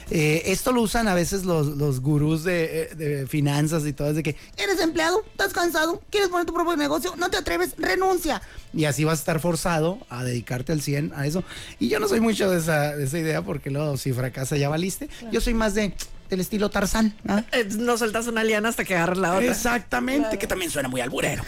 [0.09, 4.15] Eh, esto lo usan a veces los, los gurús de, de finanzas y todo, es
[4.15, 8.41] de que eres empleado, estás cansado, quieres poner tu propio negocio, no te atreves, renuncia.
[8.73, 11.43] Y así vas a estar forzado a dedicarte al 100 a eso.
[11.79, 14.69] Y yo no soy mucho de esa, de esa idea porque luego si fracasa ya
[14.69, 15.09] valiste.
[15.31, 15.93] Yo soy más de
[16.31, 17.13] del estilo Tarzán.
[17.27, 17.43] ¿ah?
[17.51, 19.51] Eh, no sueltas una liana hasta que agarres la otra.
[19.51, 21.43] Exactamente, que también suena muy alburero,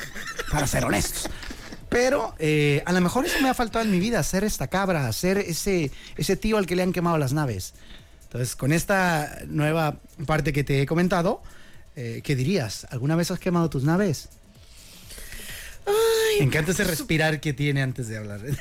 [0.52, 1.30] para ser honestos.
[1.94, 5.12] Pero eh, a lo mejor eso me ha faltado en mi vida, ser esta cabra,
[5.14, 7.74] ser ese, ese tío al que le han quemado las naves.
[8.24, 11.44] Entonces, con esta nueva parte que te he comentado,
[11.96, 12.88] eh, ¿qué dirías?
[12.90, 14.30] ¿Alguna vez has quemado tus naves?
[16.40, 18.42] Me encanta ese respirar que tiene antes de hablar.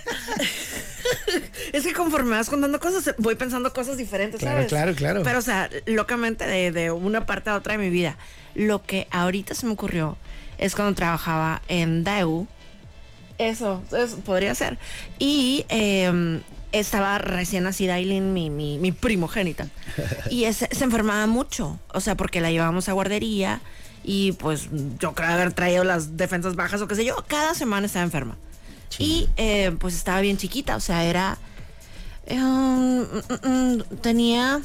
[1.72, 4.68] Es que conforme vas contando cosas, voy pensando cosas diferentes, Claro, ¿sabes?
[4.68, 5.22] claro, claro.
[5.22, 8.18] Pero, o sea, locamente de, de una parte a otra de mi vida.
[8.54, 10.18] Lo que ahorita se me ocurrió
[10.58, 12.46] es cuando trabajaba en Daewoo.
[13.48, 14.78] Eso, eso podría ser.
[15.18, 16.40] Y eh,
[16.72, 19.68] estaba recién nacida Aileen, mi, mi, mi primogénita.
[20.30, 21.78] Y ese- se enfermaba mucho.
[21.92, 23.60] O sea, porque la llevábamos a guardería.
[24.04, 27.16] Y pues yo creo haber traído las defensas bajas o qué sé yo.
[27.28, 28.36] Cada semana estaba enferma.
[28.98, 30.76] Y eh, pues estaba bien chiquita.
[30.76, 31.38] O sea, era.
[32.26, 34.60] eh, um, mm, mm, tenía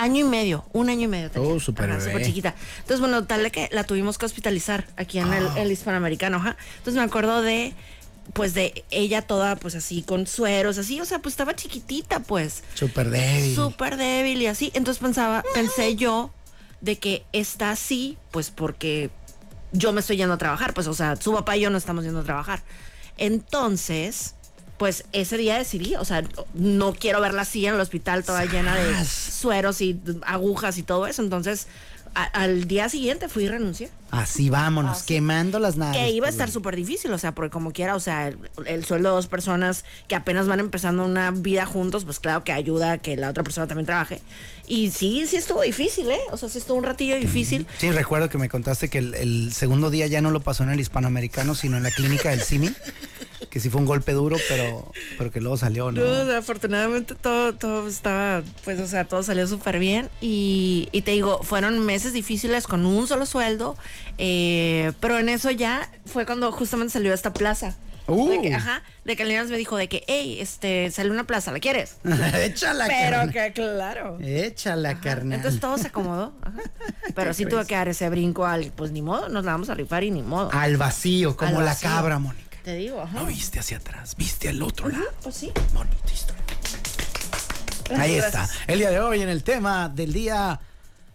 [0.00, 1.30] año y medio, un año y medio.
[1.30, 1.48] tenía.
[1.48, 1.90] Oh, súper
[2.22, 2.54] chiquita.
[2.78, 6.56] Entonces, bueno, tal de que la tuvimos que hospitalizar aquí en el, el hispanoamericano, ajá.
[6.78, 7.74] Entonces me acuerdo de,
[8.32, 12.64] pues, de ella toda, pues, así, con sueros, así, o sea, pues estaba chiquitita, pues.
[12.74, 13.54] Súper débil.
[13.54, 14.70] Súper débil y así.
[14.74, 16.30] Entonces pensaba, pensé yo
[16.80, 19.10] de que está así, pues, porque
[19.72, 22.04] yo me estoy yendo a trabajar, pues, o sea, su papá y yo no estamos
[22.04, 22.62] yendo a trabajar.
[23.18, 24.34] Entonces,
[24.80, 28.74] pues ese día decidí, o sea, no quiero verla así en el hospital toda llena
[28.76, 31.20] de sueros y agujas y todo eso.
[31.20, 31.66] Entonces,
[32.14, 33.90] a- al día siguiente fui y renuncié.
[34.10, 35.98] Así vámonos, quemando las naves.
[36.00, 38.38] Que iba a pues, estar súper difícil, o sea, porque como quiera, o sea, el,
[38.64, 42.52] el sueldo de dos personas que apenas van empezando una vida juntos, pues claro que
[42.52, 44.22] ayuda a que la otra persona también trabaje.
[44.66, 46.20] Y sí, sí estuvo difícil, ¿eh?
[46.32, 47.66] O sea, sí estuvo un ratillo difícil.
[47.76, 50.70] Sí, recuerdo que me contaste que el, el segundo día ya no lo pasó en
[50.70, 52.70] el hispanoamericano, sino en la clínica del CIMI.
[53.48, 56.24] Que sí fue un golpe duro, pero, pero que luego salió, ¿no?
[56.24, 60.08] No, afortunadamente todo, todo estaba, pues, o sea, todo salió súper bien.
[60.20, 63.76] Y, y te digo, fueron meses difíciles con un solo sueldo.
[64.18, 67.76] eh, pero en eso ya fue cuando justamente salió esta plaza.
[68.06, 68.28] Uh.
[68.30, 71.60] De que, ajá, de que me dijo de que, hey, este, salió una plaza, ¿la
[71.60, 71.96] quieres?
[72.34, 73.32] Échala, Pero carnal.
[73.32, 74.18] que claro.
[74.20, 75.36] Échala, Ajá, carnal.
[75.36, 76.34] Entonces todo se acomodó.
[76.42, 76.60] ajá.
[77.14, 79.74] Pero sí tuve que dar ese brinco al, pues ni modo, nos la vamos a
[79.74, 80.50] rifar y ni modo.
[80.52, 82.49] Al vacío, como Al la cabra, Mónica.
[82.64, 83.18] Te digo, ajá.
[83.20, 85.04] No viste hacia atrás, viste al otro lado.
[85.22, 85.52] Pues sí.
[85.72, 86.42] Bonita historia.
[87.98, 88.48] Ahí está.
[88.66, 90.60] El día de hoy en el tema del día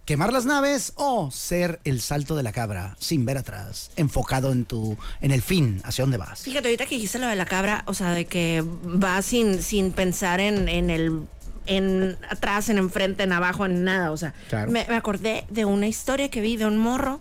[0.06, 4.66] quemar las naves o ser el salto de la cabra sin ver atrás, enfocado en
[4.66, 6.42] tu en el fin, hacia dónde vas.
[6.42, 9.92] Fíjate, ahorita que dijiste lo de la cabra, o sea, de que va sin, sin
[9.92, 11.22] pensar en, en el
[11.68, 14.12] en atrás, en enfrente, en abajo, en nada.
[14.12, 14.72] O sea, Claro.
[14.72, 17.20] me, me acordé de una historia que vi de un morro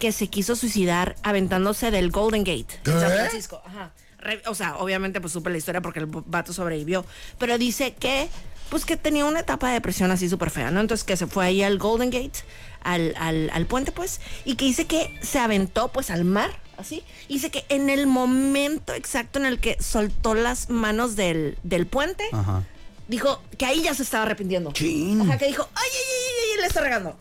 [0.00, 3.12] que se quiso suicidar aventándose del Golden Gate en San.
[3.12, 3.62] Francisco.
[3.64, 3.92] Ajá.
[4.18, 7.04] Re- o sea, obviamente pues supe la historia porque el vato sobrevivió.
[7.38, 8.28] Pero dice que,
[8.68, 10.80] pues que tenía una etapa de depresión así súper fea, ¿no?
[10.80, 12.40] Entonces que se fue ahí al Golden Gate,
[12.82, 17.02] al, al, al puente pues, y que dice que se aventó pues al mar, así.
[17.28, 21.86] Y dice que en el momento exacto en el que soltó las manos del, del
[21.86, 22.64] puente, Ajá.
[23.08, 24.72] dijo que ahí ya se estaba arrepintiendo.
[24.72, 25.20] Chin.
[25.22, 27.18] Ajá, que dijo, ay, ay, ay, ay, le está regando.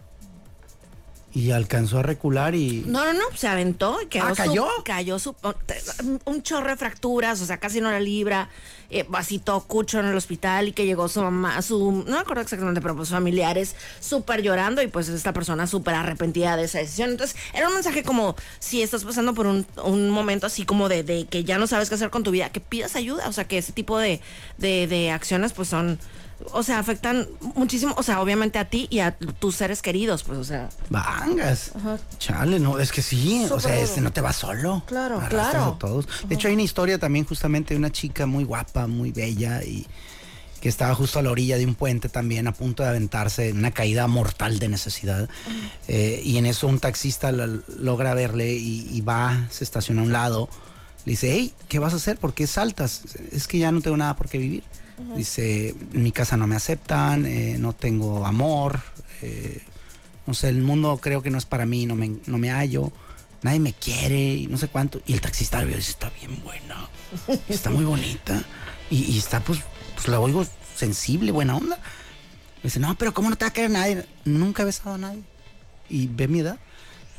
[1.32, 4.68] Y alcanzó a recular y No, no, no, se aventó y quedó Ah, su- ¿cayó?
[4.84, 5.36] cayó su,
[6.26, 8.50] un chorro de fracturas, o sea, casi no la libra,
[8.90, 12.20] eh, así todo cucho en el hospital y que llegó su mamá, su, no me
[12.20, 16.80] acuerdo exactamente, pero pues familiares súper llorando y pues esta persona súper arrepentida de esa
[16.80, 17.12] decisión.
[17.12, 21.04] Entonces, era un mensaje como, si estás pasando por un, un momento así como de,
[21.04, 23.44] de que ya no sabes qué hacer con tu vida, que pidas ayuda, o sea,
[23.48, 24.20] que ese tipo de,
[24.58, 26.00] de, de acciones pues son...
[26.54, 30.40] O sea, afectan muchísimo, o sea, obviamente a ti y a tus seres queridos, pues,
[30.40, 31.72] o sea, Vangas.
[32.18, 34.84] Chale, no, es que sí, o sea, este no te va solo.
[34.88, 35.66] Claro, Arrastras claro.
[35.74, 36.08] a todos.
[36.28, 39.86] De hecho, hay una historia también justamente de una chica muy guapa, muy bella y
[40.62, 43.60] que estaba justo a la orilla de un puente también a punto de aventarse en
[43.60, 45.30] una caída mortal de necesidad.
[45.88, 47.48] Eh, y en eso un taxista la-
[47.78, 50.50] logra verle y, y va, se estaciona a un lado.
[51.06, 52.18] Le dice, hey, ¿qué vas a hacer?
[52.18, 53.04] ¿Por qué saltas?
[53.32, 54.64] Es que ya no tengo nada por qué vivir.
[55.16, 58.82] Dice, en mi casa no me aceptan, eh, no tengo amor,
[59.22, 59.62] eh,
[60.28, 62.92] no sé, el mundo creo que no es para mí, no me, no me hallo,
[63.42, 65.02] nadie me quiere no sé cuánto.
[65.06, 66.90] Y el taxista dice, está bien buena,
[67.50, 68.44] está muy bonita.
[68.90, 69.60] Y, está, pues,
[69.96, 71.80] pues la oigo sensible, buena onda.
[72.64, 74.06] Dice, no, pero ¿cómo no te va a querer nadie?
[74.26, 75.24] Nunca he besado a nadie.
[75.90, 76.60] Y ve mi edad.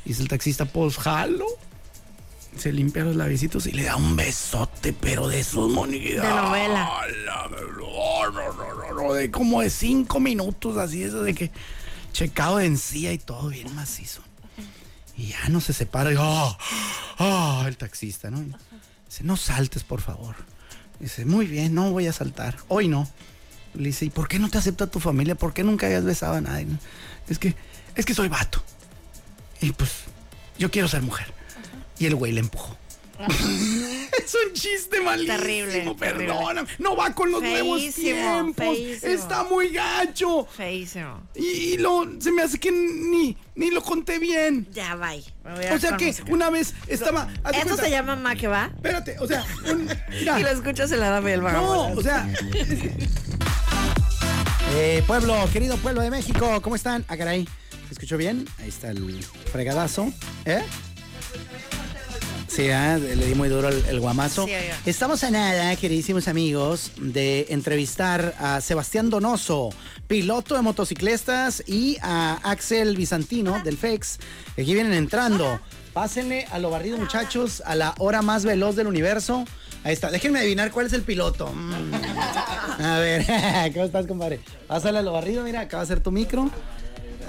[0.05, 1.45] Dice el taxista, pues jalo.
[2.57, 6.21] Se limpia los labiecitos y le da un besote, pero de esos monitos.
[6.21, 6.89] De novela.
[7.25, 11.51] No, no, no, no, no, de como de cinco minutos, así, eso de que
[12.13, 14.21] checado de encía y todo bien macizo.
[15.15, 16.57] Y ya no se separa y ¡ah!
[17.19, 17.63] ¡ah!
[17.67, 18.41] el taxista, ¿no?
[18.41, 18.53] Y
[19.07, 20.35] dice, no saltes, por favor.
[20.99, 22.57] Dice, muy bien, no voy a saltar.
[22.67, 23.09] Hoy no.
[23.73, 25.35] Le dice, ¿y por qué no te acepta tu familia?
[25.35, 26.67] ¿Por qué nunca habías besado a nadie?
[27.27, 27.55] Es que,
[27.95, 28.61] es que soy vato.
[29.61, 29.91] Y pues,
[30.57, 31.33] yo quiero ser mujer.
[32.01, 32.75] Y el güey le empujó.
[34.21, 36.67] Es un chiste malísimo, Terrible, perdóname.
[36.79, 38.65] No va con los nuevos tiempos.
[38.65, 39.11] feísimo.
[39.13, 40.45] Está muy gacho.
[40.45, 41.21] Feísimo.
[41.35, 44.67] Y, y lo, se me hace que ni, ni lo conté bien.
[44.71, 45.23] Ya, bye.
[45.43, 46.31] Me voy a O sea que música.
[46.31, 47.27] una vez estaba.
[47.43, 48.71] cuenta- se llama Ma que va.
[48.73, 50.39] Espérate, o sea, un- mira.
[50.39, 51.99] Y lo escuchas en la dama y el No, vagabundo.
[51.99, 52.27] o sea.
[54.73, 57.03] Eh, pueblo, querido pueblo de México, ¿cómo están?
[57.07, 57.45] Ah, caray.
[57.87, 58.47] ¿Se escuchó bien?
[58.59, 60.11] Ahí está el fregadazo.
[60.45, 60.61] ¿Eh?
[62.51, 64.45] Sí, ah, le di muy duro el, el guamazo.
[64.45, 64.51] Sí.
[64.85, 69.69] Estamos a nada, queridísimos amigos, de entrevistar a Sebastián Donoso,
[70.07, 74.17] piloto de motocicletas, y a Axel Bizantino del FEX,
[74.53, 75.61] que aquí vienen entrando.
[75.93, 79.45] Pásenle a lo barrido, muchachos, a la hora más veloz del universo.
[79.85, 80.11] Ahí está.
[80.11, 81.53] Déjenme adivinar cuál es el piloto.
[81.53, 81.93] Mm.
[82.83, 83.25] A ver,
[83.73, 84.41] ¿cómo estás, compadre?
[84.67, 86.51] Pásale a lo barrido, mira, acá va a ser tu micro.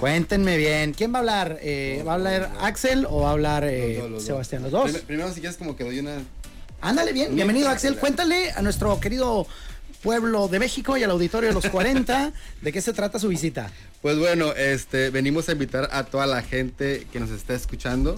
[0.07, 0.91] Cuéntenme bien.
[0.91, 1.59] ¿Quién va a hablar?
[1.61, 4.25] Eh, ¿Va a hablar Axel o va a hablar eh, Los dos, los dos.
[4.25, 4.63] Sebastián?
[4.63, 4.91] Los dos.
[4.91, 6.17] Prim- Primero, si quieres, como que doy una.
[6.81, 7.95] Ándale bien, bienvenido Axel.
[7.95, 9.47] Cuéntale a nuestro querido
[10.01, 13.71] pueblo de México y al auditorio de los 40 de qué se trata su visita.
[14.01, 18.17] Pues bueno, este, venimos a invitar a toda la gente que nos está escuchando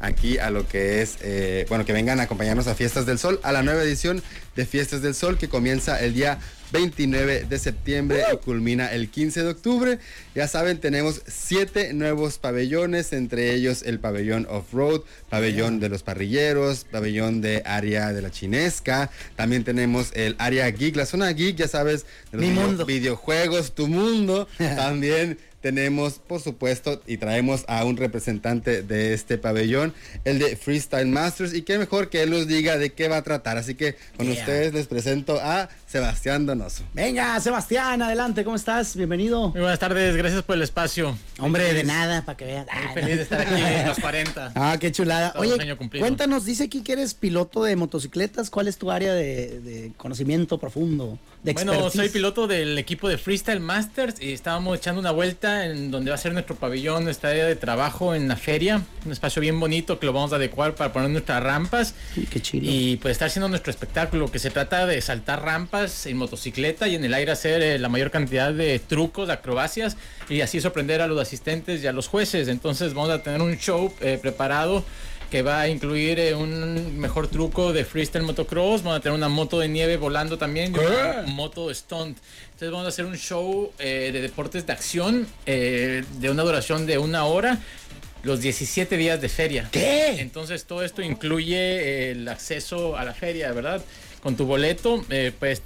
[0.00, 3.40] aquí a lo que es, eh, bueno, que vengan a acompañarnos a Fiestas del Sol,
[3.42, 4.22] a la nueva edición
[4.54, 6.38] de Fiestas del Sol que comienza el día
[6.72, 9.98] 29 de septiembre y culmina el 15 de octubre.
[10.34, 16.84] Ya saben, tenemos siete nuevos pabellones, entre ellos el pabellón off-road, pabellón de los parrilleros,
[16.90, 21.68] pabellón de área de la chinesca, también tenemos el área geek, la zona geek, ya
[21.68, 22.84] sabes, de los Mi video- mundo.
[22.86, 24.48] videojuegos, tu mundo.
[24.58, 29.92] También tenemos, por supuesto, y traemos a un representante de este pabellón,
[30.24, 31.54] el de Freestyle Masters.
[31.54, 33.58] Y qué mejor que él nos diga de qué va a tratar.
[33.58, 34.38] Así que con Yeah.
[34.38, 36.84] ustedes les presento a Sebastián Donoso.
[36.94, 38.94] Venga, Sebastián, adelante, ¿cómo estás?
[38.94, 39.48] Bienvenido.
[39.50, 41.18] Muy buenas tardes, gracias por el espacio.
[41.40, 42.66] Hombre, de nada, para que veas.
[42.84, 44.52] Muy feliz de estar aquí en los 40.
[44.54, 45.32] Ah, qué chulada.
[45.32, 48.50] Todo Oye, cuéntanos, dice aquí que eres piloto de motocicletas.
[48.50, 51.18] ¿Cuál es tu área de, de conocimiento profundo?
[51.46, 55.92] De Bueno, soy piloto del equipo de Freestyle Masters y estábamos echando una vuelta en
[55.92, 58.82] donde va a ser nuestro pabellón, nuestra área de trabajo en la feria.
[59.04, 61.94] Un espacio bien bonito que lo vamos a adecuar para poner nuestras rampas.
[62.32, 62.66] Qué chido.
[62.68, 66.96] Y pues estar haciendo nuestro espectáculo que se trata de saltar rampas en motocicleta y
[66.96, 69.96] en el aire hacer eh, la mayor cantidad de trucos, de acrobacias
[70.28, 72.48] y así sorprender a los asistentes y a los jueces.
[72.48, 74.84] Entonces vamos a tener un show eh, preparado
[75.30, 79.28] que va a incluir eh, un mejor truco de freestyle motocross, vamos a tener una
[79.28, 82.18] moto de nieve volando también y una moto stunt.
[82.44, 86.86] Entonces vamos a hacer un show eh, de deportes de acción eh, de una duración
[86.86, 87.58] de una hora.
[88.22, 89.68] Los 17 días de feria.
[89.70, 90.20] ¿Qué?
[90.20, 93.84] Entonces todo esto incluye el acceso a la feria, ¿verdad?
[94.20, 95.04] Con tu boleto,
[95.38, 95.62] pues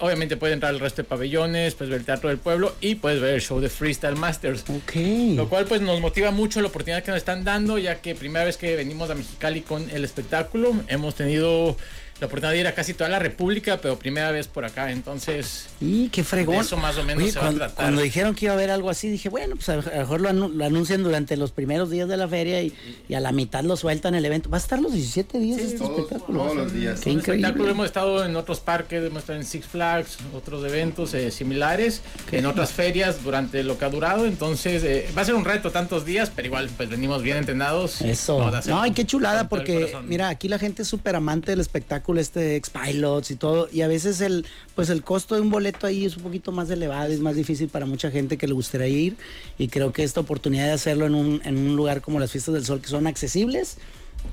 [0.00, 3.20] obviamente puedes entrar al resto de pabellones, puedes ver el teatro del pueblo y puedes
[3.20, 4.64] ver el show de Freestyle Masters.
[4.68, 4.92] Ok.
[5.36, 8.44] Lo cual pues nos motiva mucho la oportunidad que nos están dando, ya que primera
[8.44, 11.76] vez que venimos a Mexicali con el espectáculo, hemos tenido
[12.20, 15.66] la oportunidad de ir a casi toda la República, pero primera vez por acá, entonces
[15.80, 16.56] Y qué fregón.
[16.56, 17.76] Eso más o menos se va a cuando, tratar.
[17.76, 20.30] cuando dijeron que iba a haber algo así, dije, bueno, pues a lo mejor lo,
[20.30, 22.72] anu- lo anuncian durante los primeros días de la feria y,
[23.08, 24.48] y a la mitad lo sueltan el evento.
[24.48, 26.42] ¿Va a estar los 17 días este todos- espectáculo?
[26.44, 27.00] todos los días.
[27.00, 27.70] Qué espectáculo increíble.
[27.72, 32.00] hemos estado en otros parques, hemos estado en Six Flags, otros eventos eh, similares,
[32.30, 35.70] en otras ferias durante lo que ha durado, entonces eh, va a ser un reto
[35.72, 38.00] tantos días, pero igual pues venimos bien entrenados.
[38.02, 38.50] Eso.
[38.66, 42.56] No, y qué chulada, porque mira, aquí la gente es súper amante del espectáculo, este
[42.56, 46.16] ex-pilots y todo, y a veces el, pues el costo de un boleto ahí es
[46.16, 49.16] un poquito más elevado, es más difícil para mucha gente que le gustaría ir,
[49.58, 52.54] y creo que esta oportunidad de hacerlo en un, en un lugar como las Fiestas
[52.54, 53.78] del Sol, que son accesibles,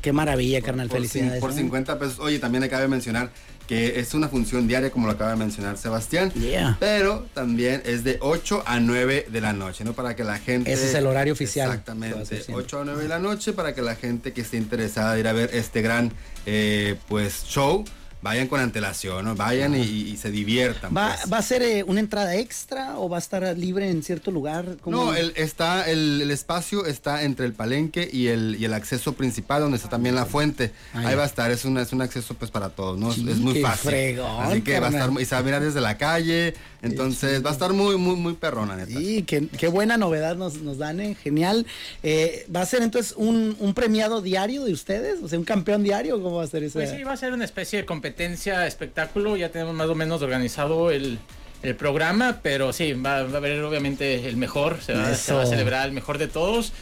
[0.01, 1.39] qué maravilla, carnal, Por, felicidades.
[1.39, 1.57] por ¿no?
[1.57, 2.19] 50 pesos.
[2.19, 3.31] Oye, también acaba de mencionar
[3.67, 6.29] que es una función diaria, como lo acaba de mencionar Sebastián.
[6.33, 6.75] Yeah.
[6.79, 9.93] Pero también es de 8 a 9 de la noche, ¿no?
[9.93, 10.73] Para que la gente...
[10.73, 12.25] Ese es el horario oficial Exactamente.
[12.25, 12.65] ser siempre.
[12.65, 15.27] 8 a 9 de la noche para que la gente que esté interesada de ir
[15.29, 16.11] a ver este gran,
[16.45, 17.85] eh, pues, show,
[18.21, 19.35] vayan con antelación, ¿no?
[19.35, 20.95] Vayan y, y se diviertan.
[20.95, 21.31] ¿Va, pues.
[21.33, 24.77] ¿Va a ser eh, una entrada extra o va a estar libre en cierto lugar?
[24.81, 25.05] ¿Cómo?
[25.05, 29.13] No, el, está, el, el espacio está entre el palenque y el, y el acceso
[29.13, 30.71] principal, donde está también la fuente.
[30.93, 33.09] Ah, Ahí va a estar, es un, es un acceso pues para todos, ¿no?
[33.09, 33.89] Es- Sí, es muy fácil.
[33.91, 37.45] fregón, Así que va a estar, y se va a mirar desde la calle, entonces
[37.45, 38.97] va a estar muy, muy, muy perrona, neta.
[38.97, 41.15] Sí, qué, qué buena novedad nos, nos dan, ¿eh?
[41.21, 41.65] genial.
[42.01, 45.21] Eh, ¿Va a ser entonces un, un premiado diario de ustedes?
[45.21, 46.79] O sea, un campeón diario, ¿cómo va a ser eso?
[46.79, 49.37] Pues sí, va a ser una especie de competencia, espectáculo.
[49.37, 51.19] Ya tenemos más o menos organizado el,
[51.61, 54.79] el programa, pero sí, va, va a haber obviamente el mejor.
[54.81, 56.73] Se va, se va a celebrar el mejor de todos.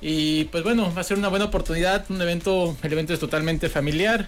[0.00, 2.04] Y pues bueno, va a ser una buena oportunidad.
[2.10, 4.26] Un evento, el evento es totalmente familiar.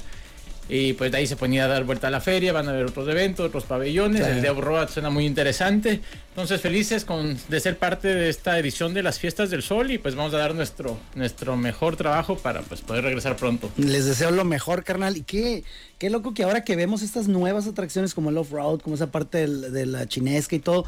[0.66, 2.86] Y pues de ahí se ponía a dar vuelta a la feria, van a ver
[2.86, 4.26] otros eventos, otros pabellones.
[4.26, 6.00] El de Road suena muy interesante.
[6.30, 9.98] Entonces felices con, de ser parte de esta edición de las fiestas del sol y
[9.98, 13.70] pues vamos a dar nuestro, nuestro mejor trabajo para pues poder regresar pronto.
[13.76, 15.18] Les deseo lo mejor, carnal.
[15.18, 15.64] Y qué,
[15.98, 19.38] qué loco que ahora que vemos estas nuevas atracciones como el off-road, como esa parte
[19.38, 20.86] del- de la chinesca y todo,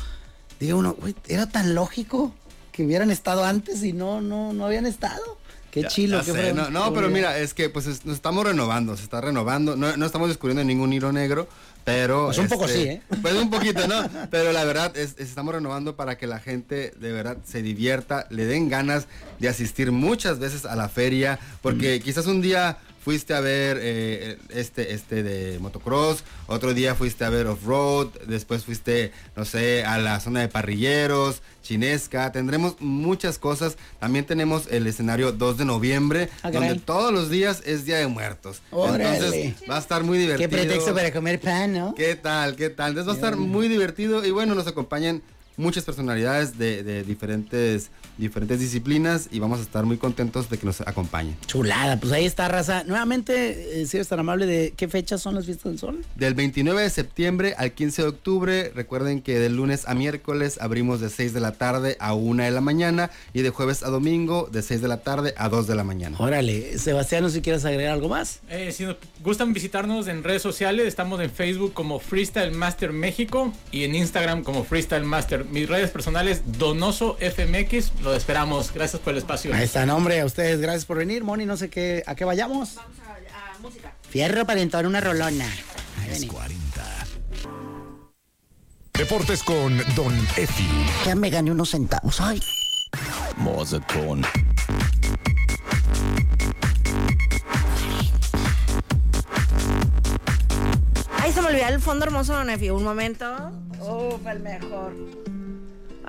[0.59, 2.35] diga uno, güey, era tan lógico
[2.73, 5.37] que hubieran estado antes y no, no, no habían estado.
[5.77, 8.47] Qué Ya- chilo, ya qué sé, no, pero mira, es que pues es- nos estamos
[8.47, 11.47] renovando, se está renovando, no, no estamos descubriendo ningún hilo negro,
[11.85, 12.25] pero...
[12.29, 13.03] Pues un poco sí, ¿eh?
[13.21, 14.09] Pues un poquito, ¿no?
[14.31, 18.27] Pero la verdad es, es- estamos renovando para que la gente de verdad se divierta,
[18.31, 19.07] le den ganas
[19.39, 24.37] de asistir muchas veces a la feria, porque quizás un día fuiste a ver eh,
[24.49, 29.97] este, este de motocross, otro día fuiste a ver off-road, después fuiste, no sé, a
[29.99, 33.77] la zona de parrilleros, chinesca, tendremos muchas cosas.
[34.01, 38.09] También tenemos el escenario 2 de noviembre, Ah, donde todos los días es Día de
[38.09, 38.61] Muertos.
[38.73, 39.15] Órale.
[39.15, 40.49] Entonces va a estar muy divertido.
[40.51, 41.95] Qué pretexto para comer pan, ¿no?
[41.95, 42.57] ¿Qué tal?
[42.57, 42.89] ¿Qué tal?
[42.89, 45.23] Entonces va a estar muy divertido y bueno, nos acompañan
[45.57, 50.67] muchas personalidades de, de diferentes, diferentes disciplinas y vamos a estar muy contentos de que
[50.67, 51.37] nos acompañen.
[51.47, 52.85] Chulada, pues ahí está, raza.
[52.85, 56.05] Nuevamente, eh, si eres tan amable, ¿de qué fechas son las fiestas del sol?
[56.15, 61.01] Del 29 de septiembre al 15 de octubre, recuerden que de lunes a miércoles abrimos
[61.01, 64.49] de 6 de la tarde a 1 de la mañana y de jueves a domingo
[64.51, 66.17] de 6 de la tarde a 2 de la mañana.
[66.19, 68.41] Órale, Sebastián, no sé si quieres agregar algo más.
[68.49, 73.53] Eh, si nos gustan visitarnos en redes sociales, estamos en Facebook como Freestyle Master México
[73.73, 75.45] y en Instagram como Freestyle Master.
[75.45, 78.73] Mis redes personales, Donoso FMX, lo esperamos.
[78.73, 79.55] Gracias por el espacio.
[79.55, 81.25] Ahí está, nombre, a ustedes, gracias por venir.
[81.25, 82.75] Moni, no sé qué, a qué vayamos.
[82.77, 83.93] Vamos a, a música.
[84.09, 85.47] Fierro para entonar una rolona.
[86.03, 86.37] Ahí venimos.
[86.37, 86.67] 40.
[88.95, 90.67] Deportes con Don Efi.
[91.05, 92.21] Ya me gané unos centavos.
[92.21, 92.41] Ay.
[93.37, 94.25] Morseton.
[101.19, 102.71] Ay, se me olvidó el fondo hermoso de Nefi.
[102.71, 103.53] Un momento.
[103.81, 105.26] Uf, el mejor.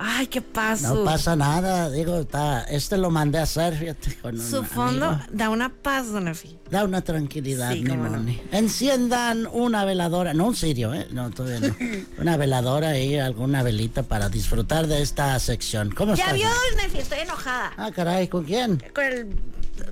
[0.00, 0.94] Ay, qué paso.
[0.94, 5.24] No pasa nada, digo, está, este lo mandé a hacer, fíjate, con Su fondo amigo.
[5.32, 6.56] da una paz, don Efi.
[6.70, 8.24] Da una tranquilidad, Sí, mi no.
[8.52, 11.08] Enciendan una veladora, no un cirio, ¿eh?
[11.10, 11.76] No, todavía no.
[12.20, 15.90] Una veladora y alguna velita para disfrutar de esta sección.
[15.90, 16.36] ¿Cómo Ya estás?
[16.36, 17.72] vio, don Nefi, estoy enojada.
[17.76, 18.82] Ah, caray, ¿con quién?
[18.94, 19.28] Con el.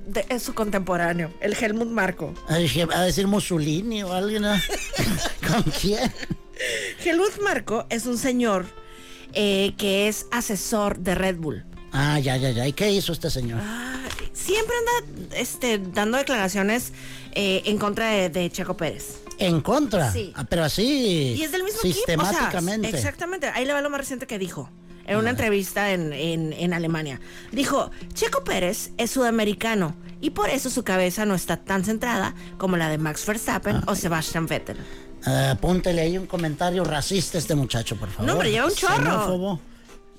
[0.07, 2.33] de- es su contemporáneo, el Helmut Marco.
[2.49, 4.45] A decir- Mussolini o alguien.
[5.49, 6.13] ¿Con quién?
[7.05, 8.67] Helmut Marco es un señor
[9.37, 11.65] eh, que es asesor de Red Bull.
[11.93, 12.67] Ah, ya, ya, ya.
[12.67, 13.61] ¿Y qué hizo este señor?
[14.33, 16.93] Siempre anda este, dando declaraciones
[17.33, 19.19] eh, en contra de, de Checo Pérez.
[19.39, 20.13] En contra.
[20.13, 20.33] Sí.
[20.35, 21.35] Ah, pero así.
[21.39, 22.01] Y es del mismo equipo.
[22.01, 22.89] o sea, Sistemáticamente.
[22.89, 23.47] exactamente.
[23.49, 24.71] Ahí le va lo más reciente que dijo.
[25.07, 27.21] En una entrevista en, en- en Alemania.
[27.53, 32.77] Dijo, Checo Pérez es sudamericano y por eso su cabeza no está tan centrada como
[32.77, 34.77] la de Max Verstappen o Sebastian Vettel.
[35.25, 38.27] Ah, apúntele ahí un comentario racista a este muchacho, por favor.
[38.33, 38.97] No, pero lleva un chorro.
[38.97, 39.61] Xenófobo.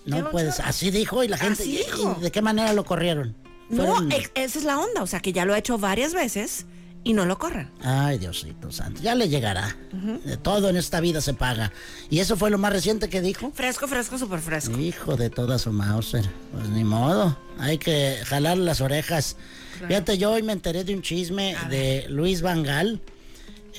[0.06, 0.60] No puedes.
[0.60, 1.64] Así dijo y la gente.
[1.64, 2.16] Así ¿y- dijo.
[2.20, 3.36] y ¿De qué manera lo corrieron?
[3.70, 5.04] No, Fueron- esa es la onda.
[5.04, 6.66] O sea, que ya lo ha hecho varias veces
[7.04, 7.70] y no lo corren.
[7.82, 9.02] Ay, Diosito santo.
[9.02, 9.76] Ya le llegará.
[10.24, 11.72] De todo en esta vida se paga.
[12.10, 13.52] Y eso fue lo más reciente que dijo.
[13.54, 14.78] Fresco, fresco, súper fresco.
[14.78, 16.26] Hijo de toda su Mauser.
[16.54, 17.38] Pues ni modo.
[17.60, 19.36] Hay que jalar las orejas.
[19.88, 23.02] Fíjate, yo hoy me enteré de un chisme de Luis Vangal.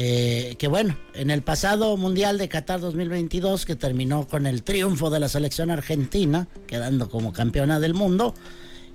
[0.00, 5.10] Eh, que bueno, en el pasado Mundial de Qatar 2022, que terminó con el triunfo
[5.10, 8.32] de la selección argentina, quedando como campeona del mundo.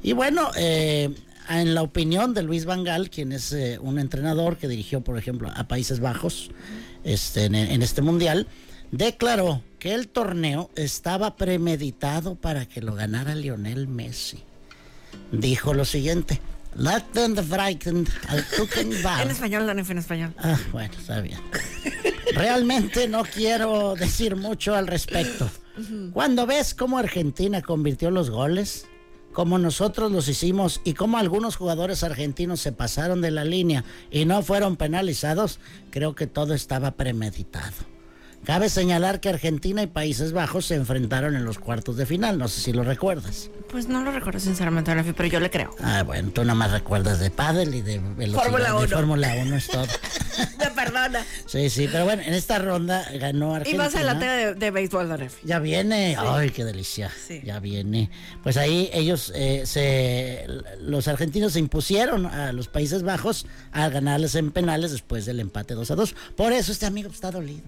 [0.01, 1.13] Y bueno, eh,
[1.49, 5.51] en la opinión de Luis Vangal, quien es eh, un entrenador que dirigió, por ejemplo,
[5.53, 6.51] a Países Bajos
[7.03, 8.47] este, en, en este Mundial,
[8.91, 14.39] declaró que el torneo estaba premeditado para que lo ganara Lionel Messi.
[15.33, 16.39] Dijo lo siguiente.
[16.75, 19.21] Let them frightened, al Tuckenbach".
[19.21, 20.33] En español, Don en español.
[20.37, 21.39] Ah, bueno, está bien.
[22.33, 25.49] Realmente no quiero decir mucho al respecto.
[26.13, 28.85] Cuando ves cómo Argentina convirtió los goles,
[29.33, 34.25] como nosotros los hicimos y cómo algunos jugadores argentinos se pasaron de la línea y
[34.25, 35.59] no fueron penalizados,
[35.89, 37.92] creo que todo estaba premeditado.
[38.45, 42.49] Cabe señalar que Argentina y Países Bajos se enfrentaron en los cuartos de final, no
[42.49, 43.49] sé si lo recuerdas.
[43.69, 45.73] Pues no lo recuerdo sinceramente, Efe, pero yo le creo.
[45.81, 48.87] Ah, bueno, tú nada más recuerdas de pádel y de velocidad Fórmula de uno.
[48.87, 49.87] Fórmula 1 es todo.
[50.59, 51.25] Me perdona.
[51.45, 53.83] Sí, sí, pero bueno, en esta ronda ganó Y Argentina.
[53.85, 55.39] más adelante de, de béisbol, Don Efe.
[55.43, 57.11] Ya viene, ay, qué delicia.
[57.25, 57.41] Sí.
[57.45, 58.09] Ya viene.
[58.43, 60.45] Pues ahí ellos, eh, se,
[60.81, 65.73] los argentinos se impusieron a los Países Bajos al ganarles en penales después del empate
[65.75, 66.15] 2 a 2.
[66.35, 67.63] Por eso este amigo está dolido.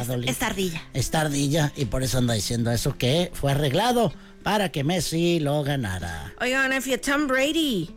[0.00, 0.30] Está dolido.
[0.32, 0.82] Es tardilla.
[0.92, 5.62] Es tardilla y por eso anda diciendo eso que fue arreglado para que Messi lo
[5.62, 6.32] ganara.
[6.40, 7.90] Oiga, Don Efe, Tom Brady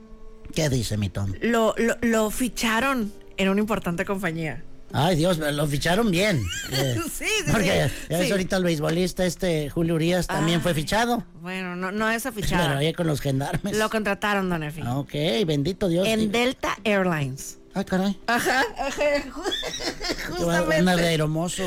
[0.54, 1.34] ¿Qué dice mi Tom?
[1.42, 4.64] lo, lo, lo ficharon en una importante compañía.
[4.94, 6.42] Ay, Dios, lo ficharon bien.
[6.72, 8.06] Eh, Sí, sí, Porque sí.
[8.10, 8.32] ya ves Sí.
[8.32, 10.64] ahorita el beisbolista este Julio Urias también Ah.
[10.64, 11.26] fue fichado.
[11.42, 12.78] Bueno, no, no es Pero afichada.
[12.78, 13.76] ahí con los gendarmes.
[13.78, 14.82] Lo contrataron, Don Efi.
[14.86, 15.12] Ah, Ok,
[15.46, 16.08] bendito Dios.
[16.08, 17.57] En Delta Airlines.
[17.78, 18.20] Ay, caray.
[18.26, 18.92] Ajá, ajá.
[18.98, 21.08] ¿Qué va- ¿Una de Justamente.
[21.08, 21.64] aeromoso?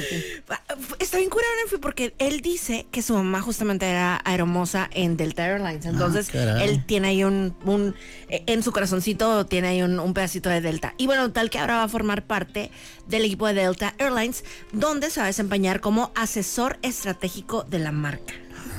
[0.99, 1.51] Está bien curado,
[1.81, 5.87] porque él dice que su mamá justamente era aeromosa en Delta Airlines.
[5.87, 6.69] Entonces, caray.
[6.69, 7.95] él tiene ahí un, un-
[8.29, 10.95] eh, en su corazoncito tiene ahí un, un pedacito de Delta.
[10.99, 12.71] Y bueno, tal que ahora va a formar parte
[13.07, 17.93] del equipo de Delta Airlines, donde se va a desempeñar como asesor estratégico de la
[17.93, 18.35] marca.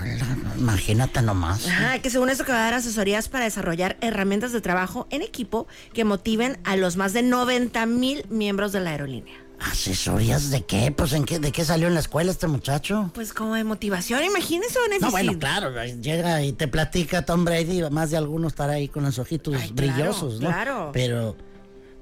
[0.57, 1.67] Imagínate nomás.
[1.67, 5.21] Ajá, que según esto que va a dar asesorías para desarrollar herramientas de trabajo en
[5.21, 9.35] equipo que motiven a los más de 90 mil miembros de la aerolínea.
[9.59, 10.91] ¿Asesorías de qué?
[10.91, 13.11] Pues ¿en qué, ¿de qué salió en la escuela este muchacho?
[13.13, 15.71] Pues como de motivación, imagínese, don No, bueno, claro,
[16.01, 19.69] llega y te platica Tom Brady, más de alguno estará ahí con los ojitos Ay,
[19.69, 20.49] claro, brillosos, ¿no?
[20.49, 20.89] claro.
[20.93, 21.35] Pero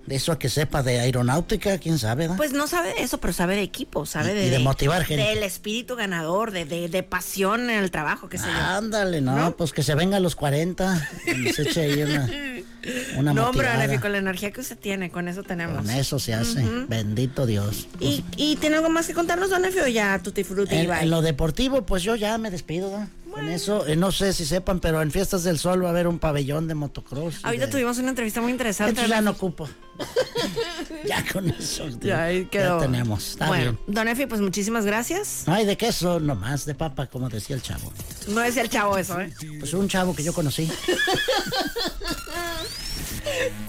[0.10, 2.38] eso a que sepa de aeronáutica, quién sabe, ¿verdad?
[2.38, 5.04] Pues no sabe de eso, pero sabe de equipo, sabe Y- de, y de motivar
[5.06, 5.24] gente.
[5.24, 8.58] Del espíritu ganador, de, de, de pasión en el trabajo, sé yo.
[8.66, 12.30] Ándale, no, pues que se venga a los 40, que nos eche ahí una,
[13.18, 13.68] una no, hombre,
[14.00, 15.78] con la energía que usted tiene, con eso tenemos.
[15.78, 17.88] Con eso se hace, bendito Dios.
[18.00, 21.10] ¿Y, ¿Y tiene algo más que contarnos, don Efi, o ya frutti y En, en
[21.10, 23.44] lo deportivo, pues yo ya me despido, ¿verdad?
[23.46, 26.08] Con eso, eh, no sé si sepan, pero en Fiestas del Sol va a haber
[26.08, 27.40] un pabellón de motocross.
[27.44, 28.90] Ahorita de- tuvimos una entrevista muy interesante.
[28.92, 29.70] Entonces ya no ocupo.
[31.06, 31.88] ya con eso.
[32.02, 32.80] Ya ahí quedó.
[32.80, 33.78] Ya tenemos, está bueno, bien.
[33.88, 35.44] don Efi, pues muchísimas gracias.
[35.48, 37.92] Hay de queso nomás, de papa, como decía el chavo.
[38.28, 39.34] No decía el chavo eso, ¿eh?
[39.60, 40.70] Pues un chavo que yo conocí.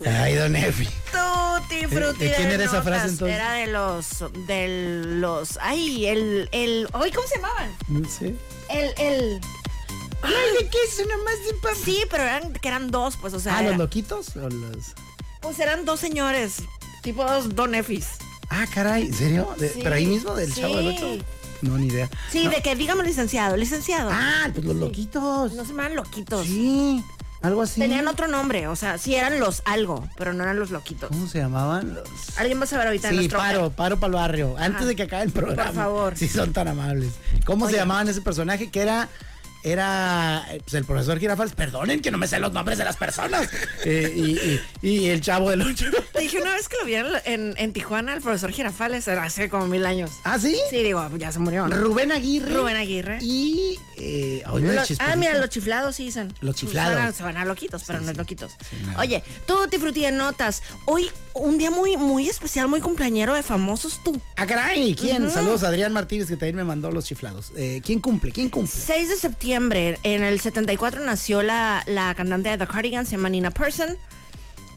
[0.07, 0.85] Ay, don Efi.
[1.13, 3.37] Tutti frutti ¿De quién era esa frase, entonces?
[3.37, 4.07] Era de los,
[4.47, 7.71] de los, ay, el, el, ay, ¿cómo se llamaban?
[7.89, 8.35] No sé.
[8.73, 9.41] El, el,
[10.23, 10.33] Ay,
[10.65, 11.75] de queso nomás de papa.
[11.85, 14.93] sí, pero eran, que eran dos, pues, o sea, Ah, los loquitos o los.
[15.41, 16.57] pues eran dos señores,
[17.03, 18.07] tipo dos don Efis.
[18.51, 19.49] Ah, caray, ¿en serio?
[19.59, 20.61] De- Sí, ¿Pero ahí mismo del sí.
[20.61, 21.25] chavo del ocho?
[21.63, 22.09] No, ni idea.
[22.31, 22.51] Sí, No.
[22.51, 24.11] de que dígame licenciado, licenciado.
[24.13, 25.53] Ah, pues los loquitos.
[25.53, 26.47] No se llaman loquitos.
[26.47, 27.05] Sí,
[27.43, 27.81] algo así.
[27.81, 31.09] Tenían otro nombre, o sea, sí eran los algo, pero no eran los loquitos.
[31.09, 31.95] ¿Cómo se llamaban?
[31.95, 32.39] Los...
[32.39, 34.57] Alguien va a saber ahorita Sí, nuestro paro, paro para el barrio.
[34.59, 34.87] Antes Ajá.
[34.87, 35.65] de que acabe el programa.
[35.65, 36.17] Por favor.
[36.17, 37.13] Si son tan amables.
[37.47, 37.75] ¿Cómo Oye.
[37.75, 38.71] se llamaban ese personaje?
[38.71, 39.09] Que era.
[39.63, 41.53] Era pues, el profesor Girafales.
[41.55, 43.49] Perdonen que no me sé los nombres de las personas.
[43.83, 45.87] Eh, y, y- y el chavo del ocho.
[46.13, 49.49] Te dije una vez que lo vieron en, en Tijuana, el profesor Girafales, era hace
[49.49, 50.11] como mil años.
[50.25, 50.55] ¿Ah, sí?
[50.69, 51.67] Sí, digo, ya se murió.
[51.67, 51.75] ¿no?
[51.77, 52.53] Rubén Aguirre.
[52.53, 53.19] Rubén Aguirre.
[53.23, 53.79] Y.
[53.97, 56.33] Eh, Los- ah, mira, los chiflados sí dicen.
[56.41, 56.95] Los chiflados.
[56.95, 58.53] Suenan- Suenan loquitos, pero no es loquitos.
[58.99, 60.63] Oye, Tutti Frutti de notas.
[60.85, 64.21] Hoy, un día muy, muy especial, muy cumpleañero de famosos tú.
[64.37, 64.95] Ah, caray.
[64.95, 65.25] ¿Quién?
[65.25, 65.33] Ujú.
[65.33, 67.53] Saludos a Adrián Martínez, que también me mandó los chiflados.
[67.57, 68.33] Eh, ¿Quién cumple?
[68.33, 68.73] ¿Quién cumple?
[68.73, 73.29] 6 de septiembre, en el 74 nació la, la cantante de The Cardigans, se llama
[73.29, 73.97] Nina Persson.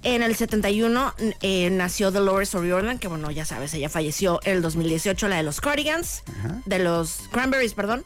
[0.03, 4.61] En el 71 eh, nació Dolores O'Riordan, que bueno, ya sabes, ella falleció en el
[4.61, 6.23] 2018, la de los Cardigans,
[6.65, 8.03] de los Cranberries, perdón.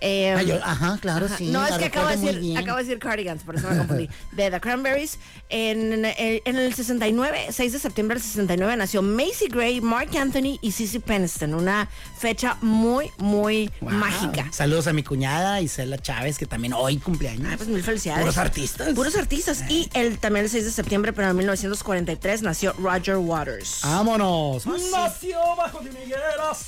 [0.00, 1.36] Eh, Ah, yo- ajá, claro, Ajá.
[1.36, 1.48] sí.
[1.48, 2.56] No, es que acabo de, decir, bien.
[2.58, 4.08] acabo de decir Cardigans, por eso me confundí.
[4.32, 5.18] De The Cranberries.
[5.50, 10.58] En, el- en el 69, 6 de septiembre del 69, nació Macy Gray, Mark Anthony
[10.62, 11.54] y Cissy Peniston.
[11.54, 11.88] Una
[12.18, 13.90] fecha muy, muy Wow.
[13.92, 14.46] mágica.
[14.52, 17.48] Saludos a mi cuñada Isela Chávez, que también hoy cumpleaños.
[17.52, 18.20] Ah, pues mil felicidades.
[18.22, 18.94] Puros artistas.
[18.94, 19.64] Puros artistas.
[19.68, 23.80] Y el, también el 6 de septiembre, pero en 1943, nació Roger Waters.
[23.82, 24.64] Vámonos.
[24.66, 26.20] Nació bajo de Miguel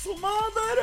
[0.03, 0.81] su madre.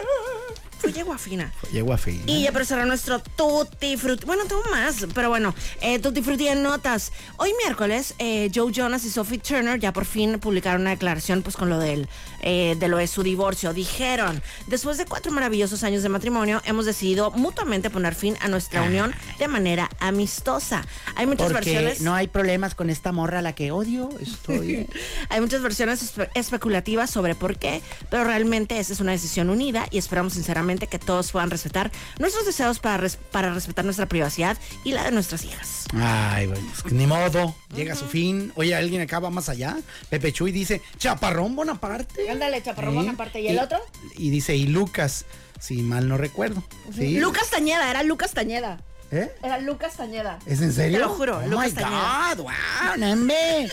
[0.80, 1.52] Fue yegua fina.
[1.72, 2.22] Llegó a fin.
[2.26, 4.24] Y ya para cerrar nuestro Tutti Frutti.
[4.24, 7.12] Bueno, tengo más, pero bueno, eh, Tutti Frutti en notas.
[7.36, 11.56] Hoy miércoles, eh, Joe Jonas y Sophie Turner ya por fin publicaron una declaración pues
[11.56, 12.08] con lo del,
[12.42, 13.72] eh, de lo de su divorcio.
[13.74, 18.82] Dijeron, después de cuatro maravillosos años de matrimonio, hemos decidido mutuamente poner fin a nuestra
[18.82, 20.84] unión de manera amistosa.
[21.16, 22.00] Hay muchas Porque versiones.
[22.00, 24.08] no hay problemas con esta morra a la que odio.
[24.20, 24.86] Estoy.
[25.28, 29.86] Hay muchas versiones espe- especulativas sobre por qué, pero realmente esa es una decisión unida
[29.90, 34.56] y esperamos sinceramente que todos puedan respetar nuestros deseos para, res- para respetar nuestra privacidad
[34.84, 35.86] y la de nuestras hijas.
[35.94, 37.54] Ay, bueno, es que ni modo.
[37.74, 38.52] Llega a su fin.
[38.56, 39.76] Oye, alguien acá va más allá.
[40.08, 42.30] Pepe Chuy dice, Chaparrón Bonaparte.
[42.30, 42.96] Ándale, Chaparrón Sí.
[42.98, 43.40] Bonaparte.
[43.40, 43.78] ¿Y el otro?
[44.16, 45.24] Y dice, y Lucas,
[45.58, 46.62] si mal no recuerdo.
[46.94, 47.18] Sí.
[47.18, 48.80] Lucas Tañeda, era Lucas Tañeda.
[49.12, 49.28] ¿Eh?
[49.42, 50.38] Era Lucas Tañeda.
[50.46, 50.98] ¿Es en serio?
[50.98, 52.34] Te lo juro, Oh Lucas my Tañeda.
[52.36, 53.72] God, wow, Nembe.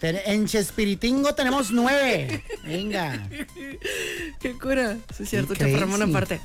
[0.00, 2.44] Ten- En Chespiritingo tenemos nueve.
[2.64, 3.26] Venga.
[4.52, 4.96] Qué cura.
[5.16, 6.00] Sí, es cierto, Qué Chaparrón crazy.
[6.02, 6.40] Bonaparte.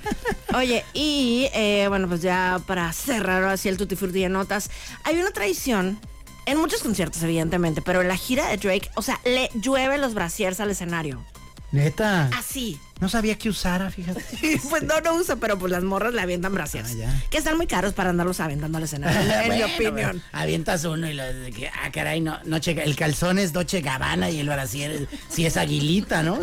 [0.56, 4.70] Oye, y eh, bueno, pues ya para cerrar así el Tutti Frutti de notas,
[5.04, 6.00] hay una tradición.
[6.48, 10.16] En muchos conciertos, evidentemente, pero en la gira de Drake, o sea, le llueve los
[10.16, 11.24] brasiers al escenario.
[11.72, 12.30] Neta.
[12.38, 12.80] Así.
[13.00, 14.22] No sabía que usara, fíjate.
[14.70, 16.98] Pues no, no uso, pero pues las morras le avientan brasieres.
[17.06, 20.22] Ah, que están muy caros para andarlos aventando al escenario, en mi opinión.
[20.34, 22.84] Avientas uno y lo de que, ah, caray, no, no checa.
[22.84, 26.40] El calzón es Doche Gabbana y el brasier si es aguilita, ¿no?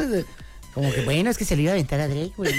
[0.75, 2.53] Como que bueno, es que se le iba a aventar a Drake, güey.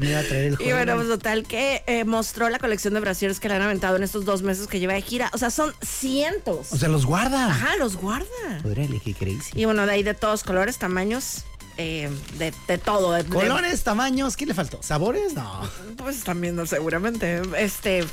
[0.00, 0.72] Me iba a traer el Y juego.
[0.76, 4.02] bueno, pues total que eh, mostró la colección de brasieres que le han aventado en
[4.02, 5.30] estos dos meses que lleva de gira.
[5.34, 6.72] O sea, son cientos.
[6.72, 7.46] O sea, los guarda.
[7.48, 8.26] Ajá, los guarda.
[8.62, 9.50] Podría elegir crazy.
[9.54, 11.44] Y bueno, de ahí de todos colores, tamaños,
[11.76, 12.08] eh,
[12.38, 13.12] de, de todo.
[13.12, 14.78] de- de- Colores, tamaños, ¿qué le faltó?
[14.82, 15.34] ¿Sabores?
[15.34, 15.68] No.
[15.98, 17.42] pues también, no, seguramente.
[17.58, 18.04] Este,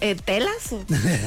[0.00, 0.70] eh, telas,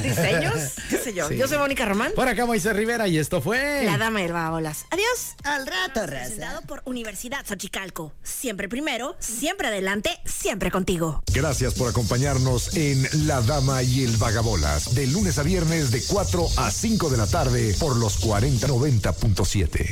[0.02, 1.18] diseños, qué sé yo.
[1.28, 1.36] Sí.
[1.36, 2.12] Yo soy Mónica Román.
[2.14, 3.82] Por acá Moisés Rivera y esto fue...
[3.84, 4.86] La dama del bolas.
[4.90, 5.34] Adiós.
[5.44, 8.12] Al rato, Presentado por Universidad Xochicalco.
[8.22, 11.22] Siempre primero, siempre adelante, siempre contigo.
[11.34, 16.46] Gracias por acompañarnos en La Dama y el Vagabolas, de lunes a viernes de 4
[16.56, 19.86] a 5 de la tarde por los 4090.7.